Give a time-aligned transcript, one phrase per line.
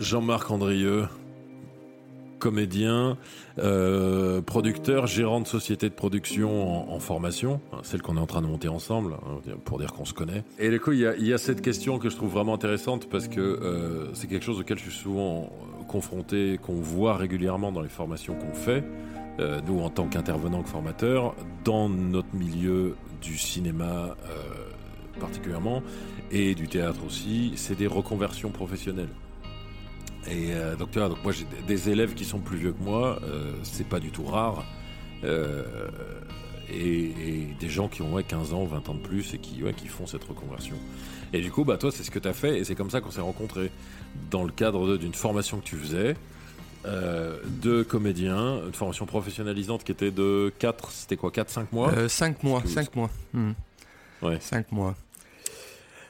[0.00, 1.06] Jean-Marc Andrieux,
[2.44, 3.16] comédien,
[3.58, 8.42] euh, producteur, gérant de société de production en, formation, hein, celle qu'on est en train
[8.42, 10.44] de monter ensemble, hein, pour dire qu'on se connaît.
[10.58, 13.40] Et du coup, il y a, cette question que je trouve vraiment intéressante parce que
[13.40, 15.50] euh, c'est quelque chose auquel je suis souvent
[15.88, 18.84] confronté, qu'on voit régulièrement dans les formations qu'on fait,
[19.40, 24.16] euh, nous en tant qu'intervenants, que formateurs, dans notre milieu du cinéma
[25.18, 25.82] particulièrement,
[26.30, 29.08] et du théâtre aussi, c'est des reconversions professionnelles.
[30.30, 32.82] Et euh, donc, tu vois, donc moi j'ai des élèves qui sont plus vieux que
[32.82, 34.64] moi, euh, c'est pas du tout rare.
[35.22, 35.64] Euh,
[36.70, 39.86] et, des gens qui ont 15 ans, 20 ans de plus et qui, ouais, qui
[39.86, 40.76] font cette reconversion.
[41.32, 43.00] Et du coup, bah, toi, c'est ce que tu as fait et c'est comme ça
[43.00, 43.70] qu'on s'est rencontrés
[44.30, 46.16] dans le cadre d'une formation que tu faisais.
[46.84, 52.08] de comédiens, une formation professionnalisante qui était de 4, c'était quoi, 4-5 mois?
[52.08, 53.10] 5 mois, 5 mois.
[53.32, 53.52] Hmm.
[54.22, 54.38] Ouais.
[54.40, 54.94] 5 mois.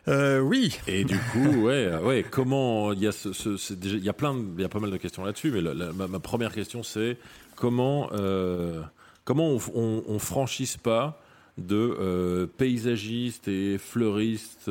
[0.08, 0.78] Euh, oui.
[0.86, 2.24] Et du coup, ouais, euh, ouais.
[2.28, 3.28] Comment il y a ce,
[3.72, 6.52] il y a plein, il y a pas mal de questions là-dessus, mais ma, première
[6.52, 7.16] question c'est
[7.56, 8.82] comment, euh,
[9.24, 11.20] comment on, on, on, franchisse pas
[11.56, 14.70] de paysagistes et fleuristes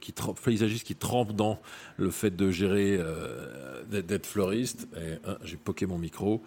[0.00, 1.60] qui paysagistes qui trempent dans
[1.96, 2.98] le fait de gérer
[3.88, 4.88] d'être fleuriste.
[4.96, 6.42] Hein, j'ai poqué mon micro.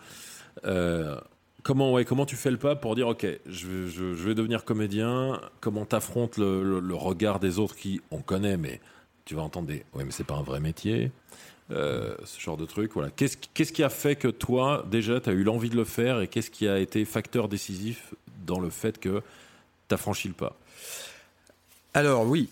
[1.66, 5.84] Comment, ouais, comment tu fais le pas pour dire, ok, je, vais devenir comédien Comment
[5.84, 8.80] t'affrontes le, le, regard des autres qui, on connaît, mais
[9.26, 11.10] tu vas entendre des, ouais, mais c'est pas un vrai métier,
[11.72, 12.92] euh, ce genre de truc.
[12.94, 13.10] Voilà.
[13.10, 16.22] Qu'est-ce, qu'est-ce qui a fait que toi, déjà, tu as eu l'envie de le faire
[16.22, 18.14] et qu'est-ce qui a été facteur décisif
[18.46, 19.24] dans le fait que
[19.90, 20.56] tu as franchi le pas?
[21.96, 22.48] Alors, oui,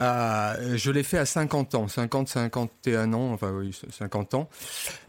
[0.00, 4.48] ah, je l'ai fait à 50 ans, 50, 51 ans, enfin oui, 50 ans.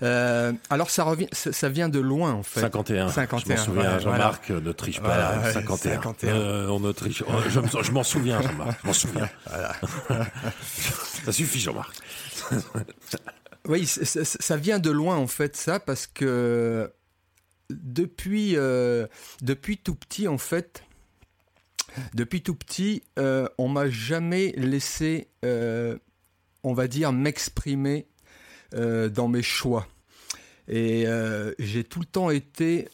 [0.01, 2.61] Euh, alors ça revient, ça, vient de loin en fait.
[2.61, 3.09] 51.
[3.09, 5.51] 51 je m'en souviens, Jean-Marc, ne triche pas.
[5.53, 6.01] 51.
[6.25, 7.23] Euh, on ne triche.
[7.27, 8.79] Oh, je, m'en souviens, Jean-Marc.
[8.81, 9.29] Je m'en souviens.
[11.25, 11.95] ça suffit, Jean-Marc.
[13.67, 16.91] oui, ça, vient de loin en fait, ça, parce que
[17.69, 19.05] depuis, euh,
[19.43, 20.83] depuis tout petit en fait
[22.14, 25.98] depuis tout petit, euh, on m'a jamais laissé, euh,
[26.64, 28.08] on va dire, m'exprimer
[28.73, 29.88] euh, dans mes choix.
[30.67, 31.05] Et
[31.58, 32.89] j'ai tout le temps été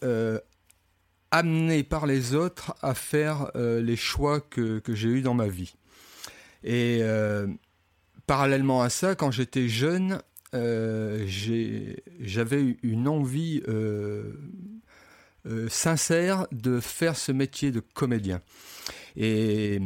[1.32, 5.76] amené par les autres à faire les choix que, que j'ai eus dans ma vie.
[6.64, 7.02] Et
[8.28, 10.22] parallèlement à ça, quand j'étais jeune,
[10.54, 11.98] j'avais
[12.82, 13.62] une envie
[15.70, 18.42] sincère de faire ce métier de comédien.
[19.16, 19.80] Et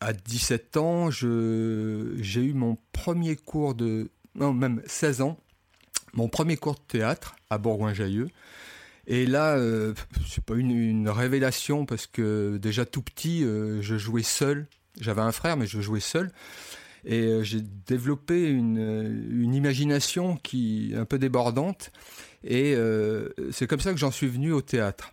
[0.00, 4.10] à 17 ans, j'ai eu mon premier cours de.
[4.34, 5.38] Non, même 16 ans,
[6.14, 8.28] mon premier cours de théâtre à Bourgoin-Jallieu.
[9.06, 9.94] Et là, euh,
[10.26, 14.66] c'est pas une, révélation parce que déjà tout petit, euh, je jouais seul.
[15.00, 16.30] J'avais un frère, mais je jouais seul.
[17.04, 18.78] Et euh, j'ai développé une,
[19.30, 21.90] une, imagination qui un peu débordante.
[22.44, 22.74] Et
[23.50, 25.12] c'est comme ça que j'en suis venu au théâtre.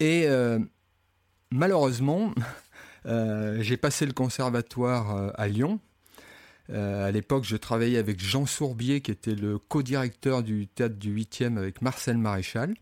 [0.00, 0.28] Et
[1.50, 2.32] malheureusement,
[3.06, 5.80] euh, j'ai passé le conservatoire euh, à Lyon.
[6.70, 11.14] Euh, à l'époque, je travaillais avec Jean Sourbier, qui était le co-directeur du théâtre du
[11.14, 12.74] 8e avec Marcel Maréchal.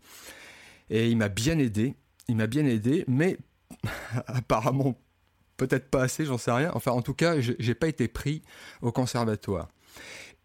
[0.89, 1.95] Et il m'a bien aidé.
[2.27, 3.37] Il m'a bien aidé, mais
[4.27, 4.99] apparemment,
[5.57, 6.71] peut-être pas assez, j'en sais rien.
[6.73, 8.41] Enfin, en tout cas, je n'ai pas été pris
[8.81, 9.69] au conservatoire.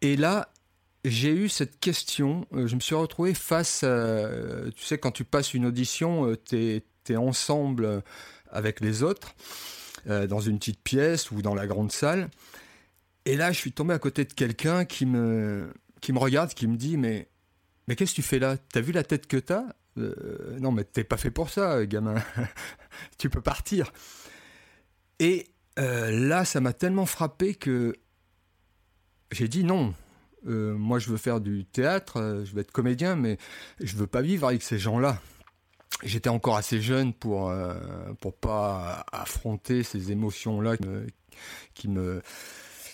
[0.01, 0.53] Et là,
[1.03, 2.45] j'ai eu cette question.
[2.51, 4.29] je me suis retrouvé face à.
[4.75, 8.03] Tu sais, quand tu passes une audition, tu es ensemble
[8.51, 9.33] avec les autres,
[10.07, 12.29] euh, dans une petite pièce ou dans la grande salle.
[13.25, 16.67] Et là, je suis tombé à côté de quelqu'un qui me, qui me regarde, qui
[16.67, 17.29] me dit Mais,
[17.87, 18.57] mais qu'est-ce que tu fais là?
[18.57, 19.63] T'as vu la tête que t'as?
[19.97, 22.15] Euh, Non, mais t'es pas fait pour ça, gamin.
[23.17, 23.91] tu peux partir.
[25.19, 25.47] Et
[25.79, 27.95] euh, là, ça m'a tellement frappé que
[29.31, 29.93] j'ai dit non.
[30.43, 33.37] Moi, je veux faire du théâtre, je veux être comédien, mais
[33.79, 35.19] je veux pas vivre avec ces gens-là.
[36.03, 37.75] J'étais encore assez jeune pour euh,
[38.21, 42.21] pour pas affronter ces émotions là qui me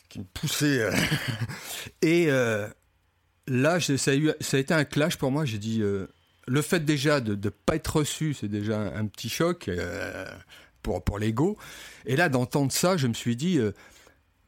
[0.10, 0.92] qui me, poussaient euh.
[2.02, 2.68] et euh,
[3.48, 5.46] là ça a, été un clash pour moi.
[5.46, 9.70] J'ai dit le fait déjà de ne pas être reçu c'est déjà un, petit choc
[10.82, 11.58] pour pour l'ego.
[12.06, 13.58] Et là d'entendre ça je me suis dit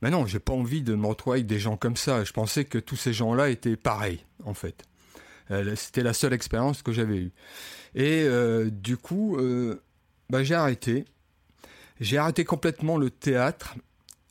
[0.01, 2.77] mais non j'ai pas envie de me avec des gens comme ça je pensais que
[2.77, 4.83] tous ces gens là étaient pareils en fait
[5.75, 7.31] c'était la seule expérience que j'avais eue
[7.95, 9.81] et euh, du coup, euh,
[10.29, 11.05] bah, j'ai arrêté.
[11.99, 13.75] J'ai arrêté complètement le théâtre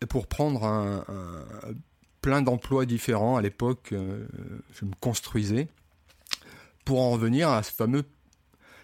[0.09, 1.05] pour prendre
[2.23, 3.37] plein d'emplois différents.
[3.37, 4.27] À l'époque, euh,
[4.73, 5.69] je me construisais
[6.85, 8.05] pour en revenir à ce fameux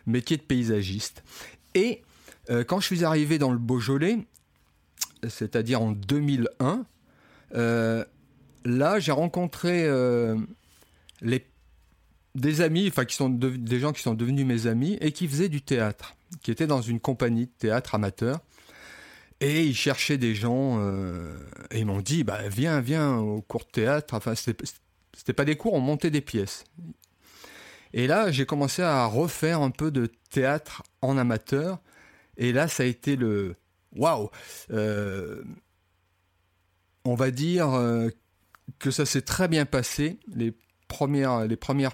[0.06, 1.24] métier de paysagiste.
[1.74, 2.02] Et
[2.66, 4.18] quand je suis arrivé dans le Beaujolais,
[5.28, 6.86] c'est-à-dire en 2001,
[7.52, 9.88] là, j'ai rencontré
[11.20, 11.46] les,
[12.34, 15.48] des amis, enfin qui sont des gens qui sont devenus mes amis et qui faisaient
[15.48, 18.40] du théâtre, qui étaient dans une compagnie de théâtre amateur.
[19.40, 20.80] Et ils cherchaient des gens
[21.70, 24.14] et ils m'ont dit bah, viens, viens au cours de théâtre.
[24.14, 26.64] Enfin, c'était pas des cours, on montait des pièces.
[27.92, 31.78] Et là, j'ai commencé à refaire un peu de théâtre en amateur.
[32.36, 33.54] Et là, ça a été le
[33.94, 34.30] waouh.
[34.70, 35.42] Euh,
[37.04, 38.08] on va dire euh,
[38.78, 40.18] que ça s'est très bien passé.
[40.28, 40.54] Les
[40.88, 41.46] premières,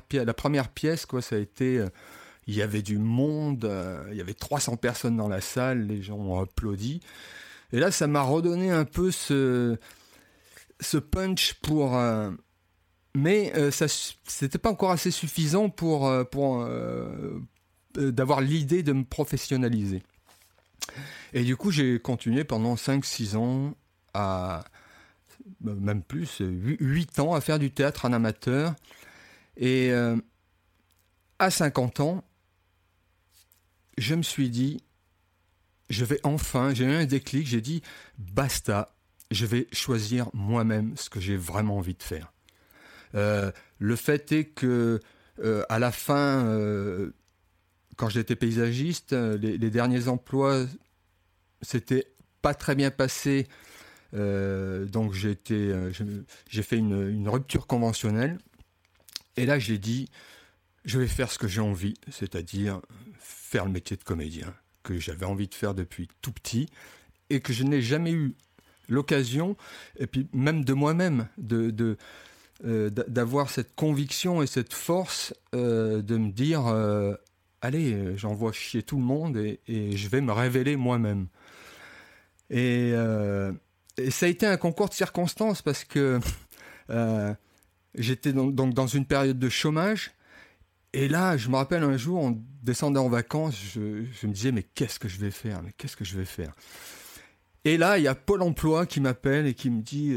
[0.02, 1.78] pièces, la première pièce, quoi, ça a été.
[1.78, 1.88] Euh,
[2.46, 3.70] il y avait du monde,
[4.10, 7.00] il y avait 300 personnes dans la salle, les gens ont applaudi.
[7.72, 9.76] Et là, ça m'a redonné un peu ce,
[11.12, 11.96] punch pour
[13.14, 16.66] mais ça c'était pas encore assez suffisant pour, pour
[17.94, 20.02] d'avoir l'idée de me professionnaliser.
[21.32, 23.74] Et du coup, j'ai continué pendant 5-6 ans
[24.14, 24.64] à
[25.60, 28.74] même plus 8 ans à faire du théâtre en amateur
[29.56, 29.90] et
[31.38, 32.24] à 50 ans,
[33.98, 34.82] je me suis dit
[35.90, 37.82] je vais enfin, j'ai eu un déclic, j'ai dit
[38.16, 38.94] basta,
[39.30, 42.32] je vais choisir moi-même ce que j'ai vraiment envie de faire.
[43.16, 45.00] Euh, le fait est que
[45.42, 47.10] euh, à la fin, euh,
[48.00, 50.64] quand j'étais paysagiste, les, derniers emplois,
[51.60, 52.06] c'était
[52.40, 53.46] pas très bien passé.
[54.14, 55.36] donc j'ai
[56.48, 58.38] j'ai fait une, rupture conventionnelle.
[59.36, 60.08] Et là, j'ai dit,
[60.86, 62.80] je vais faire ce que j'ai envie, c'est-à-dire
[63.18, 66.70] faire le métier de comédien que j'avais envie de faire depuis tout petit
[67.28, 68.34] et que je n'ai jamais eu
[68.88, 69.58] l'occasion,
[69.98, 71.98] et puis même de moi-même, de,
[72.64, 77.14] euh, d'avoir cette conviction et cette force euh, de me dire euh,
[77.60, 79.60] allez, j'envoie chier tout le monde et,
[79.96, 81.26] je vais me révéler moi-même.
[82.50, 82.92] Et,
[84.10, 86.20] ça a été un concours de circonstances parce que
[87.94, 90.12] j'étais donc, dans une période de chômage.
[90.92, 94.64] Et là, je me rappelle un jour, en descendant en vacances, je, me disais, mais
[94.64, 95.62] qu'est-ce que je vais faire?
[95.62, 96.52] Mais qu'est-ce que je vais faire?
[97.64, 100.16] Et là, il y a Pôle emploi qui m'appelle et qui me dit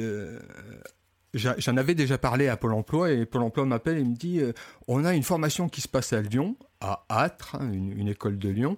[1.34, 4.54] J'en avais déjà parlé à Pôle emploi et Pôle emploi m'appelle et me dit euh,
[4.88, 8.50] on a une formation qui se passe à Lyon, à Âtre, hein, une, école de
[8.50, 8.78] Lyon.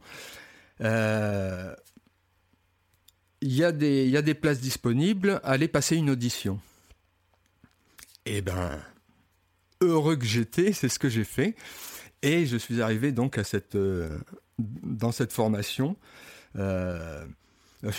[0.82, 1.74] Euh,
[3.42, 6.60] il y, a des, places disponibles, allez passer une audition.
[8.26, 8.80] Eh ben,
[9.82, 11.56] heureux que j'étais, c'est ce que j'ai fait.
[12.22, 14.18] Et je suis arrivé donc à cette, euh,
[14.58, 15.96] dans cette formation.
[16.56, 17.24] je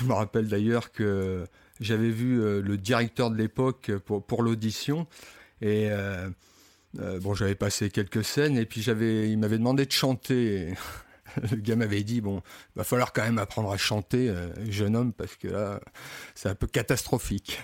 [0.04, 1.46] me rappelle d'ailleurs que
[1.80, 5.06] j'avais vu euh, le directeur de l'époque pour, l'audition
[5.60, 6.28] et euh,
[7.00, 10.74] euh, bon, j'avais passé quelques scènes et puis j'avais, il m'avait demandé de chanter.
[11.50, 12.42] le gars m'avait dit bon,
[12.74, 14.32] va falloir quand même apprendre à chanter,
[14.68, 15.80] jeune homme, parce que là,
[16.34, 17.60] c'est un peu catastrophique.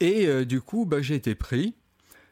[0.00, 1.74] Et du coup, bah, j'ai été pris.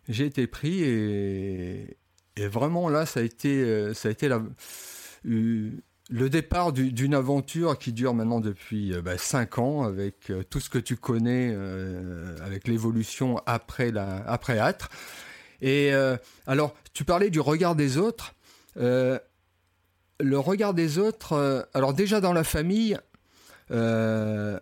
[0.09, 1.97] J'ai été pris et,
[2.39, 4.29] vraiment là, ça a été, ça a été
[6.09, 10.61] le départ d'une aventure qui dure maintenant depuis 5 euh, bah, ans, avec euh, tout
[10.61, 14.89] ce que tu connais, euh, avec l'évolution après, la, après Âtre.
[15.63, 15.93] Et
[16.47, 18.35] alors, tu parlais du regard des autres.
[18.77, 19.21] le
[20.21, 22.99] regard des autres, alors déjà dans la famille,
[23.71, 24.61] ma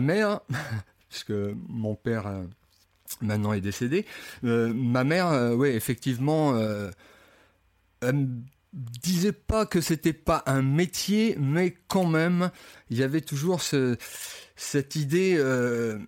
[0.00, 0.40] mère,
[1.08, 1.32] puisque
[1.68, 2.30] mon père
[3.20, 4.04] maintenant est décédé,
[4.42, 6.54] ma mère, oui, effectivement,
[8.76, 12.50] disait pas que c'était pas un métier, mais quand même,
[12.90, 15.98] il y avait toujours cette idée euh,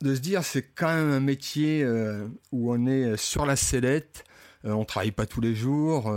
[0.00, 4.24] de se dire c'est quand même un métier euh, où on est sur la sellette,
[4.64, 6.12] on euh, on travaille pas tous les jours,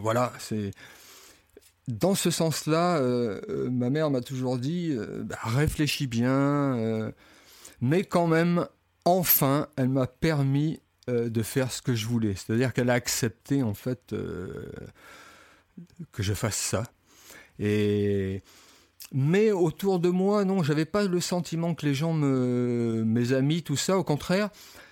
[0.00, 0.70] voilà, c'est
[1.86, 2.98] dans ce sens-là,
[3.70, 7.12] ma mère m'a toujours dit bah, réfléchis bien,
[7.82, 8.66] mais quand même,
[9.04, 13.74] enfin, elle m'a permis de faire ce que je voulais, c'est-à-dire qu'elle a accepté en
[13.74, 14.14] fait
[16.12, 16.84] que je fasse ça.
[17.58, 18.42] Et
[19.12, 23.62] mais autour de moi, non, j'avais pas le sentiment que les gens me, mes amis,
[23.62, 23.98] tout ça.
[23.98, 24.50] Au contraire,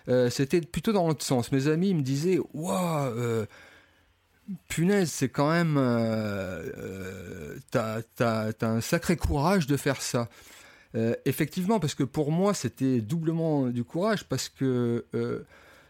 [0.09, 1.53] euh, c'était plutôt dans l'autre sens.
[1.53, 3.11] Mes amis me disaient, waouh.
[3.17, 3.47] Euh,
[4.69, 10.29] punaise, c'est quand même, euh, t'as, as, un sacré courage de faire ça.
[11.25, 15.07] effectivement, parce que pour moi, c'était doublement du courage, parce que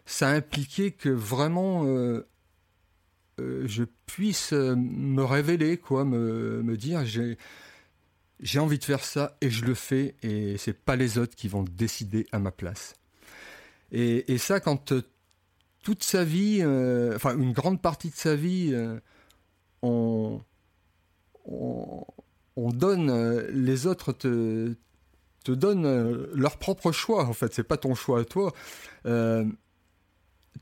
[0.05, 1.83] ça impliquait que vraiment
[3.39, 7.37] euh, je puisse euh, me révéler, quoi, me, me dire j'ai
[8.43, 11.47] j'ai envie de faire ça et je le fais et c'est pas les autres qui
[11.47, 12.95] vont décider à ma place.
[13.91, 15.01] Et, et ça, quand euh,
[15.81, 16.61] toute sa vie,
[17.15, 18.73] enfin une grande partie de sa vie,
[19.81, 20.41] on,
[21.45, 22.05] on,
[22.55, 24.75] on, donne, les autres te,
[25.43, 27.25] te donnent leur propre choix.
[27.25, 28.53] En fait, c'est pas ton choix à toi.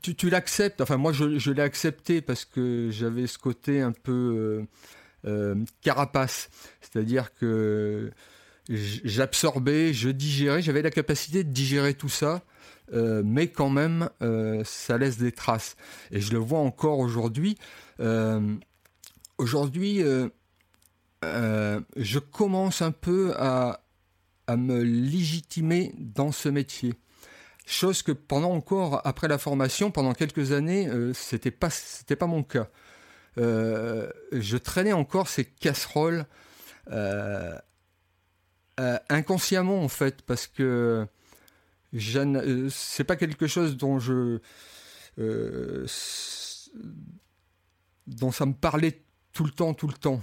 [0.02, 0.80] tu, tu l'acceptes.
[0.80, 4.66] Enfin, moi, je l'ai accepté parce que j'avais ce côté un peu
[5.82, 6.50] carapace,
[6.80, 8.10] c'est-à-dire que
[8.68, 12.42] j'absorbais, je digérais, j'avais la capacité de digérer tout ça,
[12.92, 15.76] euh, mais quand même, euh, ça laisse des traces.
[16.10, 17.56] Et je le vois encore aujourd'hui.
[18.00, 18.54] Euh,
[19.38, 20.02] aujourd'hui,
[21.22, 23.84] je commence un peu à,
[24.46, 26.94] à, me légitimer dans ce métier.
[27.64, 32.42] Chose que pendant encore, après la formation, pendant quelques années, c'était pas, c'était pas mon
[32.42, 32.68] cas.
[33.36, 36.26] Je traînais encore ces casseroles
[38.80, 41.06] euh, inconsciemment en fait, parce que
[41.94, 44.40] euh, c'est pas quelque chose dont je
[45.18, 45.86] euh,
[48.06, 49.02] dont ça me parlait
[49.34, 50.22] tout le temps, tout le temps.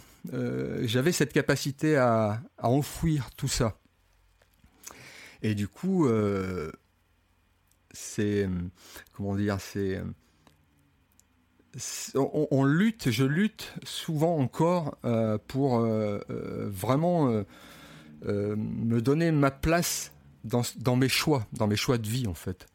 [0.81, 3.77] J'avais cette capacité à, enfouir tout ça.
[5.41, 6.07] Et du coup,
[7.91, 8.49] c'est
[9.13, 10.01] comment dire, c'est
[12.15, 14.97] on, lutte, je lutte souvent encore
[15.47, 17.43] pour vraiment
[18.25, 20.11] euh, me donner ma place
[20.43, 22.67] dans, mes choix, dans mes choix de vie en fait.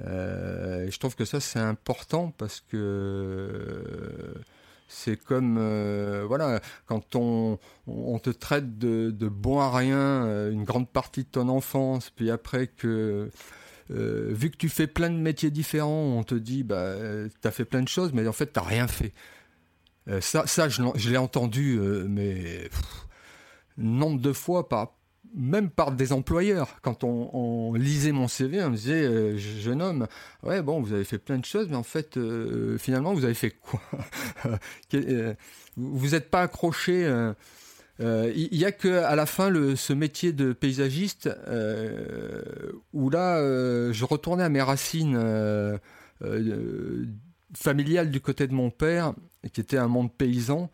[0.00, 4.34] Euh, je trouve que ça c'est important parce que
[4.88, 10.88] c'est comme euh, voilà quand on, on te traite de, bon à rien une grande
[10.88, 13.30] partie de ton enfance, puis après que
[13.90, 16.94] vu que tu fais plein de métiers différents, on te dit bah
[17.40, 19.12] t'as fait plein de choses, mais en fait t'as rien fait.
[20.20, 21.78] ça, ça je, l'ai entendu,
[22.08, 22.68] mais
[23.76, 24.68] nombre de fois
[25.34, 26.80] même par des employeurs.
[26.82, 30.06] Quand on, lisait mon CV, on me disait, euh, jeune homme,
[30.42, 33.34] ouais, bon, vous avez fait plein de choses, mais en fait, euh, finalement, vous avez
[33.34, 33.80] fait quoi?
[34.94, 35.34] Euh,
[35.76, 37.04] Vous n'êtes pas accroché.
[38.00, 41.28] Il n'y a que à la fin ce métier de paysagiste
[42.92, 43.42] où là,
[43.92, 45.18] je retournais à mes racines
[47.54, 49.14] familiales du côté de mon père,
[49.52, 50.70] qui était un monde paysan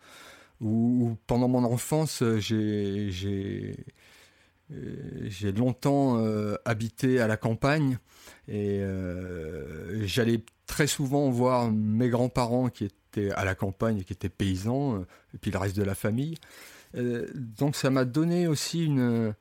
[0.61, 3.75] où, pendant mon enfance, euh, j'ai
[5.51, 7.97] longtemps euh, habité à la campagne
[8.47, 14.13] et euh, j'allais très souvent voir mes grands-parents qui étaient à la campagne et qui
[14.13, 15.01] étaient paysans,
[15.33, 16.35] et puis le reste de la famille.
[16.95, 19.33] Donc ça m'a donné aussi une,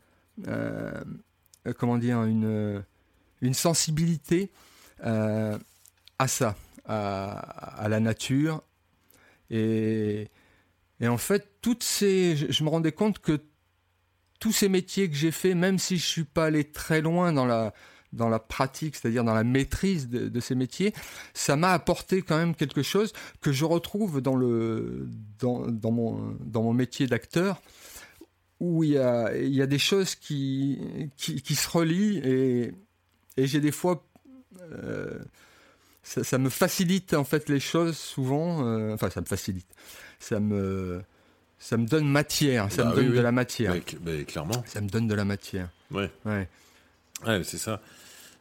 [1.79, 2.83] comment dire, une,
[3.41, 4.51] une sensibilité
[6.19, 6.57] à ça,
[6.87, 8.63] à, la nature.
[9.51, 10.29] Et,
[11.03, 13.41] en fait, toutes ces, je, me rendais compte que
[14.41, 17.47] tous ces métiers que j'ai faits, même si je suis pas allé très loin dans
[17.47, 17.73] la
[18.15, 20.93] dans la pratique, c'est-à-dire dans la maîtrise de, ces métiers,
[21.33, 26.37] ça m'a apporté quand même quelque chose que je retrouve dans le dans, dans mon
[26.41, 27.61] dans mon métier d'acteur
[28.61, 30.79] où il y a il y a des choses qui
[31.17, 32.73] qui, qui se relient et
[33.37, 34.05] et j'ai des fois
[34.73, 35.19] euh,
[36.03, 39.67] ça, ça, me facilite en fait les choses souvent euh, enfin ça me facilite
[40.25, 41.03] ça me,
[41.59, 43.75] ça me donne matière, ça bah me donne de la matière.
[44.27, 44.65] clairement.
[44.67, 45.69] Ça me donne de la matière.
[45.91, 46.11] Ouais.
[46.25, 46.49] Ouais.
[47.27, 47.81] ouais c'est ça.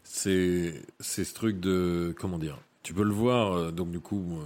[0.03, 2.59] C'est, ce truc de, comment dire.
[2.83, 3.53] Tu peux le voir.
[3.53, 4.43] Euh, donc du coup, euh,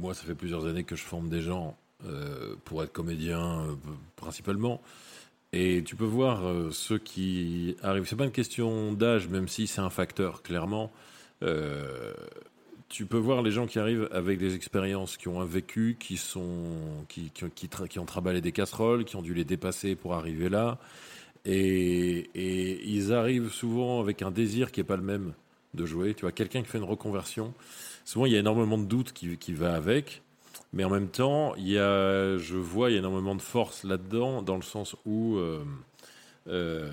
[0.00, 3.66] moi, ça fait plusieurs années que je forme des gens euh, pour être comédien
[4.16, 4.80] principalement.
[5.52, 8.06] Et tu peux voir ceux qui arrivent.
[8.06, 10.92] C'est pas une question d'âge, même si c'est un facteur clairement
[12.88, 16.16] tu peux voir les gens qui arrivent avec des expériences, qui ont un vécu, qui
[16.16, 20.48] sont, qui, qui, qui, ont travaillé des casseroles, qui ont dû les dépasser pour arriver
[20.48, 20.78] là,
[21.48, 25.32] et, ils arrivent souvent avec un désir qui est pas le même
[25.74, 26.14] de jouer.
[26.14, 27.54] Tu vois, quelqu'un qui fait une reconversion,
[28.04, 30.22] souvent il y a énormément de doutes qui, qui va avec,
[30.72, 33.84] mais en même temps, il y a, je vois, il y a énormément de force
[33.84, 35.64] là-dedans, dans le sens où euh,
[36.48, 36.90] euh,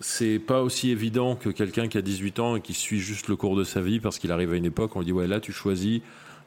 [0.00, 3.36] c'est pas aussi évident que quelqu'un qui a 18 ans et qui suit juste le
[3.36, 5.40] cours de sa vie parce qu'il arrive à une époque, on lui dit ouais là
[5.40, 6.00] tu choisis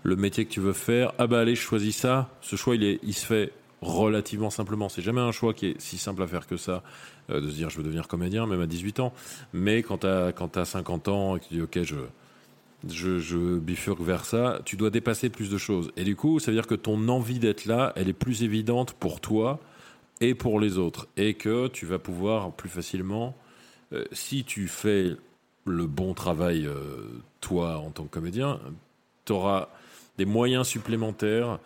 [0.04, 2.30] le métier que tu veux faire, ah bah allez je choisis ça.
[2.42, 4.90] Ce choix il est, il se fait relativement simplement.
[4.90, 6.84] C'est jamais un choix qui est si simple à faire que ça,
[7.30, 9.14] euh, de se dire je veux devenir comédien même à 18 ans.
[9.54, 11.96] Mais quand t'as quand t'as 50 ans et que tu dis ok je
[12.88, 15.92] je, je bifurque vers ça, tu dois dépasser plus de choses.
[15.98, 18.94] Et du coup, ça veut dire que ton envie d'être là, elle est plus évidente
[18.94, 19.60] pour toi
[20.20, 21.08] et pour les autres.
[21.16, 23.36] Et que tu vas pouvoir plus facilement
[23.94, 25.16] euh, si tu fais
[25.66, 28.60] le bon travail, euh, toi, en tant que comédien,
[29.26, 29.70] tu auras
[30.18, 31.60] des moyens supplémentaires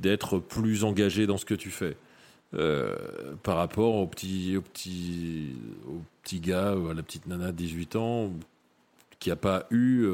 [0.00, 1.96] d'être plus engagé dans ce que tu fais.
[2.54, 2.96] Euh,
[3.42, 5.54] par rapport au petit, au, petit,
[5.86, 8.32] au petit gars ou à la petite nana de 18 ans
[9.20, 10.06] qui n'a pas eu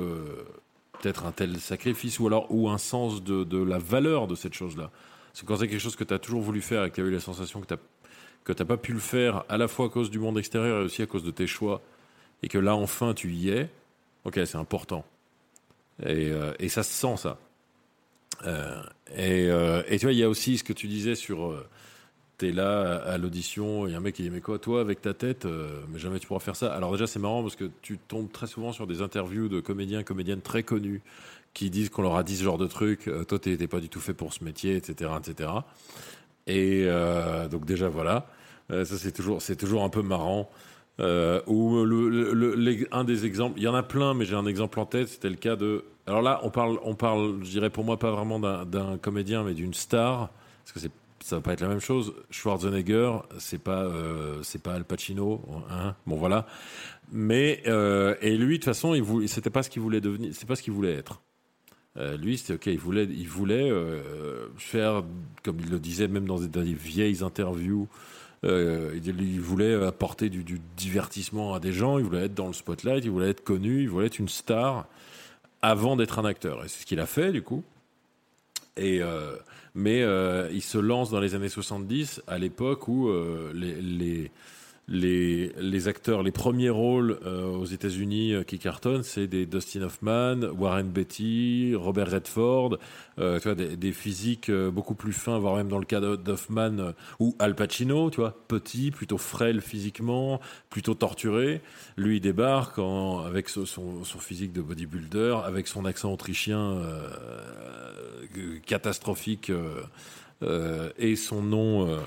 [0.99, 4.55] peut-être un tel sacrifice ou alors ou un sens de, de la valeur de cette
[4.55, 4.91] chose-là.
[5.33, 7.05] C'est quand c'est quelque chose que tu as toujours voulu faire et que tu as
[7.05, 7.75] eu la sensation que tu
[8.45, 10.81] que tu n'as pas pu le faire à la fois à cause du monde extérieur
[10.81, 11.81] et aussi à cause de tes choix,
[12.43, 13.71] et que là enfin tu y es,
[14.25, 15.05] ok, c'est important.
[16.03, 17.39] Et, euh, et, ça se sent ça.
[18.45, 18.83] Euh,
[19.17, 21.55] et, euh, et, tu vois, il y a aussi ce que tu disais sur
[22.37, 25.01] t'es là à, l'audition, il y a un mec qui dit mais quoi toi avec
[25.01, 25.47] ta tête,
[25.89, 26.75] mais jamais tu pourras faire ça.
[26.75, 30.03] Alors déjà c'est marrant parce que tu tombes très souvent sur des interviews de comédiens,
[30.03, 31.01] comédiennes très connus
[31.55, 33.09] qui disent qu'on leur a dit ce genre de trucs.
[33.29, 35.51] toi t'es pas du tout fait pour ce métier, etc., etc.
[36.49, 36.89] Et
[37.51, 38.27] donc déjà voilà,
[38.69, 40.51] ça c'est toujours toujours un peu marrant.
[41.01, 41.77] Euh, ou
[42.93, 45.09] un des exemples, il y en a plein, mais j'ai un exemple en tête.
[45.09, 45.85] C'était le cas de.
[46.07, 49.55] Alors là, on parle, on parle, je dirais pour moi pas vraiment d'un comédien, mais
[49.55, 50.31] d'une star,
[50.65, 52.15] parce que ça va pas être la même chose.
[52.31, 56.47] Schwarzenegger, c'est pas, euh, pas Al Pacino, hein bon voilà.
[57.11, 58.95] Mais euh, et lui, de toute façon,
[59.27, 61.23] c'était pas ce qu'il voulait devenir, c'est pas ce qu'il voulait être.
[61.97, 63.71] Euh, lui, c'était ok, il voulait, il voulait
[64.59, 65.03] faire,
[65.43, 67.89] comme il le disait, même dans des, vieilles interviews,
[68.43, 70.45] il, voulait apporter du,
[70.77, 73.89] divertissement à des gens, il voulait être dans le spotlight, il voulait être connu, il
[73.89, 74.87] voulait être une star
[75.65, 76.65] avant d'être un acteur.
[76.65, 77.65] Et c'est ce qu'il a fait, du coup.
[78.77, 79.37] Et, euh,
[79.75, 83.11] mais euh, il se lance dans les années 70, à l'époque où
[83.55, 84.31] les les,
[84.87, 90.41] les acteurs, les premiers rôles euh, aux États-Unis euh, qui cartonnent, c'est des Dustin Hoffman,
[90.59, 92.77] Warren Beatty, Robert Redford,
[93.19, 97.35] euh, tu vois, des, physiques beaucoup plus fins, voire même dans le cas d'Hoffman ou
[97.39, 101.63] Al Pacino, tu vois, petit, plutôt frêle physiquement, plutôt torturé.
[101.97, 103.65] Lui, il débarque avec son,
[104.19, 106.83] physique de bodybuilder, avec son accent autrichien
[108.67, 109.53] catastrophique
[110.99, 111.99] et son nom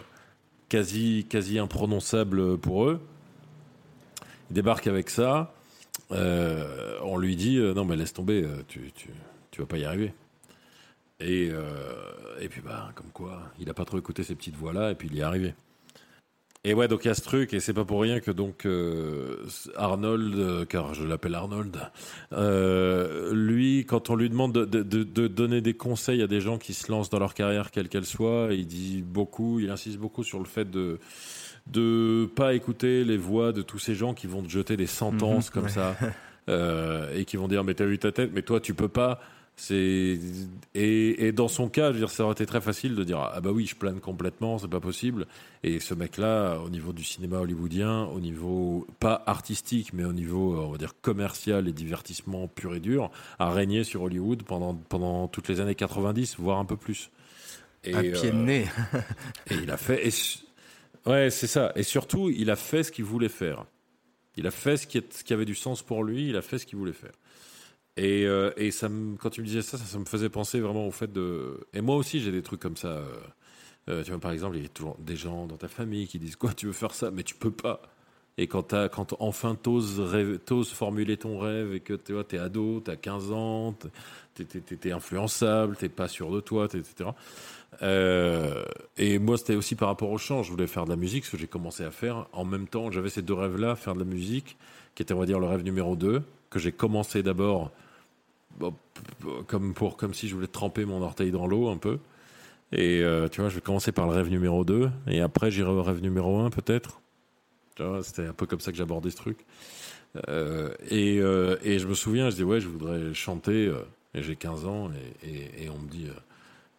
[0.69, 2.99] quasi, quasi imprononçable pour eux.
[4.49, 5.53] Il débarque avec ça.
[6.11, 9.09] Euh, on lui dit euh, non mais laisse tomber, euh, tu, tu,
[9.59, 10.13] vas pas y arriver.
[11.19, 11.49] Et,
[12.39, 14.95] et puis bah comme quoi, il a pas trop écouté ces petites voix là et
[14.95, 15.55] puis il y est arrivé.
[16.63, 18.65] Et ouais, donc il y a ce truc, et c'est pas pour rien que donc
[18.65, 19.45] euh,
[19.75, 21.77] Arnold, euh, car je l'appelle Arnold,
[22.33, 26.57] euh, lui, quand on lui demande de, de, de, donner des conseils à des gens
[26.57, 30.23] qui se lancent dans leur carrière, quelle qu'elle soit, il dit beaucoup, il insiste beaucoup
[30.23, 30.99] sur le fait de
[31.67, 35.53] de pas écouter les voix de tous ces gens qui vont te jeter des sentences
[35.53, 35.97] mhm, comme ça
[37.13, 39.19] et qui vont dire mais t'as vu ta tête, mais toi tu peux pas.
[39.59, 40.19] C'est
[40.75, 43.19] et, et, dans son cas, je veux dire, ça aurait été très facile de dire
[43.19, 45.25] ah bah oui, je plane complètement, c'est pas possible.
[45.63, 50.55] Et ce mec-là, au niveau du cinéma hollywoodien, au niveau pas artistique, mais au niveau
[50.55, 55.27] on va dire commercial et divertissement pur et dur, a régné sur Hollywood pendant pendant
[55.27, 57.09] toutes les années 90, voire un peu plus.
[57.83, 58.67] Et, un pied de nez.
[59.49, 60.07] et il a fait.
[61.07, 61.71] ouais, c'est ça.
[61.75, 63.65] Et surtout, il a fait ce qu'il voulait faire.
[64.35, 66.29] Il a fait ce qui, ce qui avait du sens pour lui.
[66.29, 67.13] Il a fait ce qu'il voulait faire.
[67.97, 68.87] Et, euh, et ça
[69.19, 71.59] quand tu me disais ça, ça, me faisait penser vraiment au fait de.
[71.73, 72.89] Et moi aussi, j'ai des trucs comme ça.
[72.89, 73.05] Euh,
[73.89, 76.19] euh, tu vois, par exemple, il y a toujours des gens dans ta famille qui
[76.19, 77.81] disent quoi, tu veux faire ça, mais tu peux pas.
[78.37, 79.99] Et quand, as, quand enfin t'oses,
[80.51, 83.75] oses formuler ton rêve et que tu vois, es ado, tu as 15 ans,
[84.35, 84.45] tu
[84.83, 87.09] es, influençable, tu pas sûr de toi, etc.
[88.97, 90.43] Et moi, c'était aussi par rapport au chant.
[90.43, 92.27] Je voulais faire de la musique, ce que j'ai commencé à faire.
[92.31, 94.57] En même temps, j'avais ces deux rêves-là, faire de la musique,
[94.93, 97.71] qui était, on va dire, le rêve numéro 2, que j'ai commencé d'abord
[99.47, 101.99] comme, pour, comme si je voulais tremper mon orteil dans l'eau un peu.
[102.71, 105.69] Et euh, tu vois, je vais commencer par le rêve numéro 2, et après j'irai
[105.69, 107.01] au rêve numéro 1 peut-être.
[107.75, 109.39] Tu vois, c'était un peu comme ça que j'abordais ce truc.
[110.27, 113.71] Euh, et, euh, et, je me souviens, je dis ouais, je voudrais chanter,
[114.13, 114.89] et j'ai 15 ans,
[115.23, 116.07] et, et, on me dit...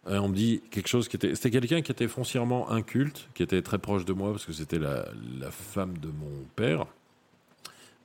[0.05, 1.33] on me dit quelque chose qui était.
[1.33, 4.79] C'était quelqu'un qui était foncièrement inculte, qui était très proche de moi parce que c'était
[4.79, 5.07] la,
[5.39, 6.85] la, femme de mon père,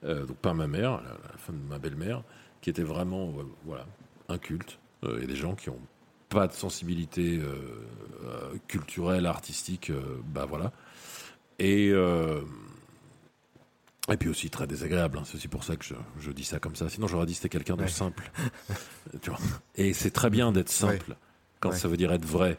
[0.02, 2.22] donc pas ma mère, la, la femme de ma belle-mère,
[2.64, 3.30] qui était vraiment
[3.66, 3.86] voilà
[4.30, 4.78] inculte.
[5.02, 5.82] Il y a des gens qui ont
[6.30, 7.84] pas de sensibilité euh,
[8.24, 10.72] euh, culturelle, artistique, euh, bah voilà.
[11.58, 11.92] Et
[14.08, 15.18] et puis aussi très désagréable.
[15.18, 15.24] Hein.
[15.26, 15.84] C'est aussi pour ça que
[16.18, 16.88] je, dis ça comme ça.
[16.88, 18.32] Sinon, j'aurais dit c'était quelqu'un de simple.
[19.20, 19.38] tu vois
[19.74, 21.16] et c'est très bien d'être simple
[21.60, 22.58] quand ça veut dire être vrai.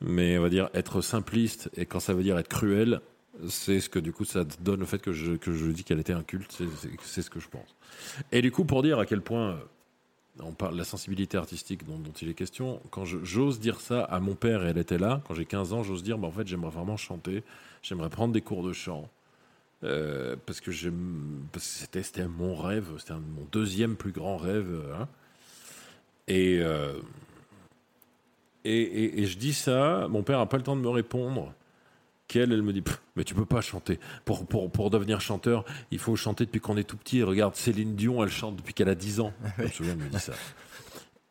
[0.00, 3.00] Mais on va dire être simpliste et quand ça veut dire être cruel,
[3.48, 6.00] c'est ce que du coup ça donne le fait que je, que je dis qu'elle
[6.00, 6.62] était inculte.
[7.02, 7.74] C'est ce que je pense.
[8.32, 9.58] Et du coup, pour dire à quel point
[10.40, 12.80] on parle de la sensibilité artistique dont, il est question.
[12.90, 15.82] Quand j'ose dire ça à mon père, et elle était là, quand j'ai 15 ans,
[15.82, 17.42] j'ose dire, bah, en fait, j'aimerais vraiment chanter,
[17.82, 19.08] j'aimerais prendre des cours de chant.
[19.84, 20.72] Euh, parce que
[21.58, 24.82] c'était mon rêve, c'était mon deuxième plus grand rêve.
[24.98, 25.08] Hein.
[26.30, 26.98] Euh,
[28.64, 31.52] et, et, et, je dis ça, mon père n'a pas le temps de me répondre
[32.28, 32.82] qu'elle, elle me dit,
[33.14, 33.98] mais tu peux pas chanter.
[34.24, 37.22] Pour, pour, pour devenir chanteur, il faut chanter depuis qu'on est tout petit.
[37.22, 39.32] regarde, Céline Dion, elle chante depuis qu'elle a 10 ans.
[39.58, 40.32] Je me souviens, elle me dit ça.